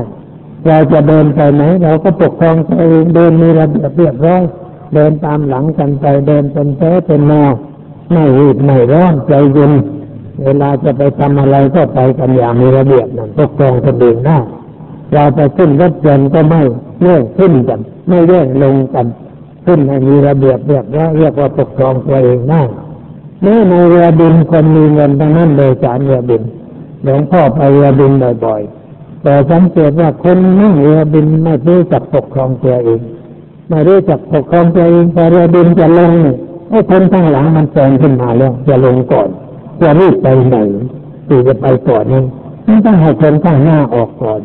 [0.67, 4.41] เราจะเดินไปไหน เราก็ปกครองตัวเองเดินมีระเบียบเรียบร้อย
[4.93, 7.51] เดินตามหลังกันไปเดินเป็นแท้เป็นแนว
[8.11, 9.73] ไม่รีบไม่ร้อนใจเย็น
[10.43, 14.37] เวลาจะไปทำอะไรก็ไปกันอย่างมีระเบียบนั่นปกครองตัวเองได้
[15.13, 16.61] เราไปขึ้นรถยนต์ก็ไม่
[17.01, 19.05] เลื่อนขึ้นกัน ไม่เลื่อนลงกัน
[19.65, 22.61] ขึ้นให้มีระเบียบเรียบร้อยเรียกว่าปกครองตัวเองได้
[23.43, 26.41] เมื่อในเรือบินคนมีเงินทั้งนั้นโดยสารเรือบิน
[27.03, 28.11] หลวงพ่อไปเรือบิน
[28.45, 33.01] บ่อยๆ แต่สังเกตว่าคนนั่งเรือบินไม่รู้จักปกครองตัวเอง
[33.69, 36.11] ไม่รู้จักปกครองตัวเองพอเรือบินจะลง
[36.69, 39.29] ไอ้คนข้างหลังมันแซงขึ้นมาแล้วจะลงก่อน
[39.81, 40.57] จะรีบไปไหน
[41.27, 42.21] ที่จะไปก่อนนี่
[42.65, 44.41] ไม่ต้องให้คนข้างหน้าออกก่อน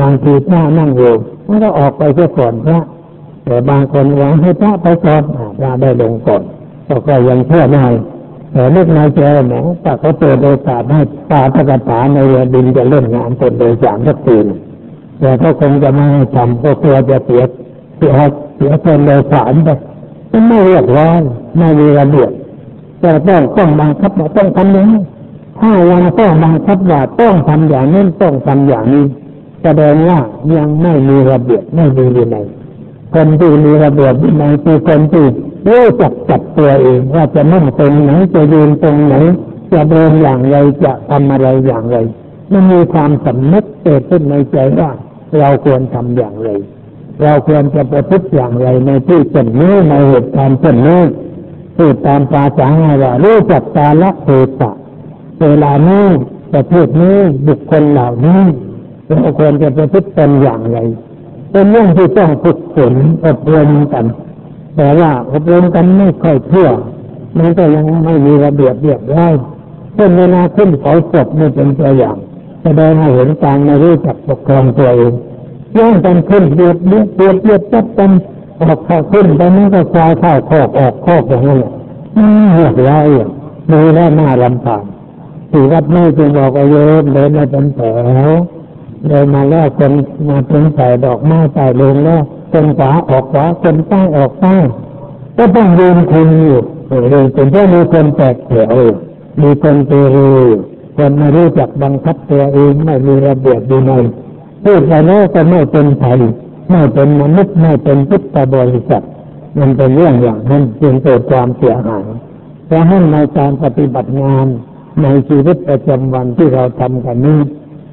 [0.00, 1.12] บางทีพระนั่งอยู่
[1.48, 2.80] มันก็ออกไปเสียก่อนพระ
[3.44, 5.22] แต่บางคนหวังให้พระไปก่อน
[5.58, 6.42] พระได้ลงก่อน
[7.08, 7.86] ก็ยังเชื่อได้
[8.74, 14.38] ล็กนายเจอหมแต่เขาเปิดโอกาสให้ปาตกถาในเรือบินจะเล่นงานเป็นโดยสารสักที
[15.20, 17.42] แต่ก็คงจะไม่ให้ทำก็กลัวจะเสีย
[17.98, 18.12] เสีย
[18.56, 19.68] เสียคนโดยสารไป
[20.48, 21.20] ไม่เรียกร้อง
[21.58, 22.30] ไม่มีระเบียบ
[23.00, 25.02] แต่ต้องต้องบังคับว่าต้องทำอย่างนี้
[25.60, 29.04] ถ้ายังต้องบังคับว่าต้องทำอย่างนี้ต้องทำอย่างนี้
[29.62, 30.18] แสดงว่า
[30.56, 32.46] ยังไม่มีระเบียบไม่มีวินัย
[33.14, 35.24] คนที่มีระเบียบวินัยคือคนที่
[35.68, 39.14] รู้จักจับตัวเองว่าจะนั่งตรงไหนจะยืนตรงไหน
[39.72, 41.98] จะเดินอย่างไรจะทำอะไรอย่างไร
[42.52, 44.90] มันมีความสำนึกเกิดขึ้นในใจว่า
[45.38, 46.50] เราควรทำอย่างไร
[47.22, 51.02] เราควรจะประพฤติอย่างไรในที่เช่นนี้ในเหตุการณ์เช่นนี้
[51.76, 54.28] พูดตามภาษาไงว่ารู้จักกาลเท
[54.60, 54.70] ศะ
[55.42, 56.06] เวลานี้
[56.52, 58.42] ประเทศนี้บุคคลเหล่านี้
[59.06, 60.78] เราควรจะประพฤติตนอย่างไร
[61.50, 62.94] เป็นเรื่องที่ต้องฝึกฝน
[63.26, 64.04] อบรมกัน
[64.76, 66.68] แต่ว่าอบรมกันไม่ค่อยเชื่อ
[67.38, 69.34] มันก็ยังไม่มีระเบียบเรียบร้อย
[69.94, 72.16] เช่นเวลาขึ้นเผาศพนี่เป็นตัวอย่าง
[72.62, 75.12] แสดงให้เห็นการไม่รู้จักปกครองตัวเอง
[75.78, 78.10] ย่างกันขึ้นเบียดเบียดเบียดเบียดจับกัน
[78.60, 81.58] ออกข้าขึ้นไปนั่นก็คลายข้าวคอกออกคอกอย่างนั้น
[82.54, 83.06] เหียบร้อย
[83.72, 84.82] ดูแลหน้าลำพาง
[85.50, 87.80] ที่วัดไม่จึงบอกว่าโยมเดินมาเป็นแถ
[88.26, 88.30] ว
[89.08, 89.92] เดินมาแล้วคน
[90.28, 92.22] มาถึงใส่ดอกไม้ใส่ลงแล้ว
[92.52, 94.56] คนขวาออกขวาคนใต้ออกใต้
[95.36, 96.92] ก็ต้องยืนคุมอยู่เอ
[97.22, 98.74] อเป็นเพราะมีคนแตกแถว
[99.40, 100.28] มีคนเตรู
[100.96, 104.04] คนไม่รู้จักบังคับตัวเองไม่มีระเบียบวินัย
[104.64, 106.20] พูดไปแล้วก็ไม่เป็นไทย
[106.70, 109.04] ไม่เป็นมนุษย์ไม่เป็นพุทธบริษัท
[109.58, 112.06] มันเป็นเรื่องอย่างนั้นจึงเกิดความเสียหาย
[112.66, 114.46] เพราะให้ในการปฏิบัติงาน
[115.02, 117.40] ในชีวิตประจำวันที่เราทำกันนี้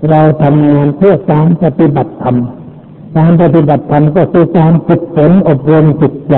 [0.09, 2.35] เราทำงานเพื่อการปฏิบัติธรรม
[3.15, 6.35] การปฏิบัติธรรมก็คือการฝึกฝนอบรมจิตใจ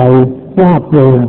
[0.60, 1.20] ญาติโยม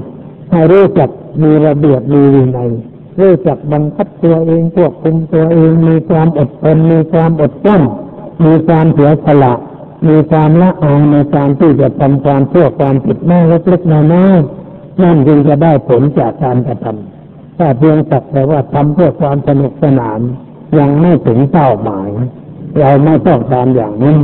[0.52, 1.10] ให้รู้จัก
[1.42, 2.72] มีระเบียบมีวินัย
[3.20, 7.84] รู้จักบังคับตัวเองควบคุมตัวเองมีความอดทนมีความอดกลั้น
[8.46, 9.54] มีความเสียสละ
[10.08, 20.20] มีความละอายในการที่จะทำความชั่วความผิดแม่เล็กๆน้อยๆนั่นจึงจะได้ผลจากการกระทำถ้าเพียงสักแต่ว่าทำเพื่อความสนุกสนาน
[20.80, 22.10] ยังไม่ถึงเป้าหมาย
[22.80, 24.18] เราไม่ต้องการอย่างนี้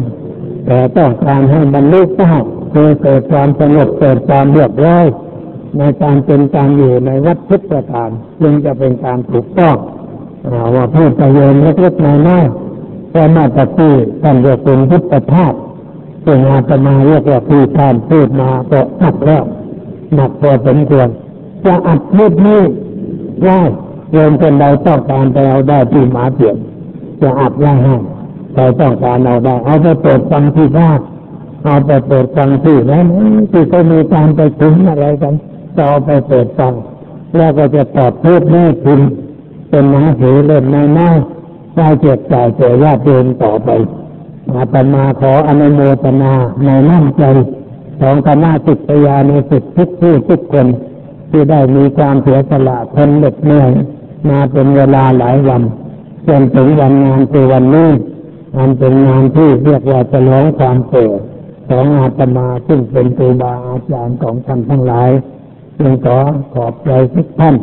[0.68, 2.34] แต่ต้องการให้บรรลุเป้า
[2.74, 5.06] คือเกิดความสงบเกิดความเรียบร้อย
[5.78, 8.10] ในการเป็นการอยู่ในวัดพุทธการ
[8.42, 9.76] จึงจะเป็นการถูกต้อง
[10.76, 15.58] ว่าพูดประโยชน์เล็กๆน้อยๆก็มาตรที่ท่านเรียกเป็นพุทธธาตุ
[16.26, 19.44] ซึ่งอาตมาเรียกว่าที่ท่านพูดมาก็หนักแล้ว
[20.16, 21.08] หนักพอสมควร
[21.66, 22.62] จะอัดพูดนี้
[23.46, 23.62] ได้
[24.12, 26.58] โยมคนใดต้องการไปเอาได้ที่หมาเปลี่ยน
[27.22, 27.96] จะอัดได้ให้
[28.58, 31.00] ใครต้องการเอาได้ เอาไปเปิดฟังที่บ้าน
[31.64, 33.06] เอาไปเปิดฟังที่นั้น
[33.52, 35.34] ที่เขามีการไปถึงอะไรกัน
[35.76, 36.74] จะเอาไปเปิดฟัง
[37.36, 39.02] แล้วก็จะตอบพูดแม่พิม
[39.70, 40.66] เป็นหนังสือเล่ม
[40.98, 43.70] น้อยๆได้เจ็บจ่ายเจญาติโยมต่อไป
[44.54, 46.34] อาตมาขออนุโมทนา
[46.66, 47.24] ในน้ำใจ
[48.02, 50.68] ของคณะศิษยาในสิทธิทุกผู้ทุกคน
[51.30, 53.72] ที่ได้มีความเสียสละทนเหน็ดเหนื่อย
[54.30, 55.62] มาเป็นเวลาหลายวัน
[56.28, 57.90] จนถึงวันงานคือวันนี้
[58.58, 61.20] อันเป็นงานที่เรียกว่าจะร้องความเกิด
[61.70, 65.10] ของอาตมาซึ่งเป็นครูบาอาจารย์ของท่านทั้งหลาย
[65.80, 66.18] จึงขอ
[66.54, 67.56] ขอบใจทุกท่าน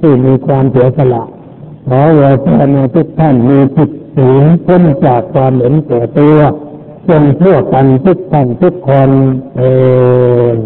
[0.00, 1.22] ที่มีความเสียสละ
[1.88, 6.38] ขออวยพรในทุกท่านมีจิตสูงพ้นจากความเห็นแก่ตัว
[7.08, 9.10] จงเพื่อกันทุกท่านทุกคน
[9.56, 9.62] เอ
[10.54, 10.56] ง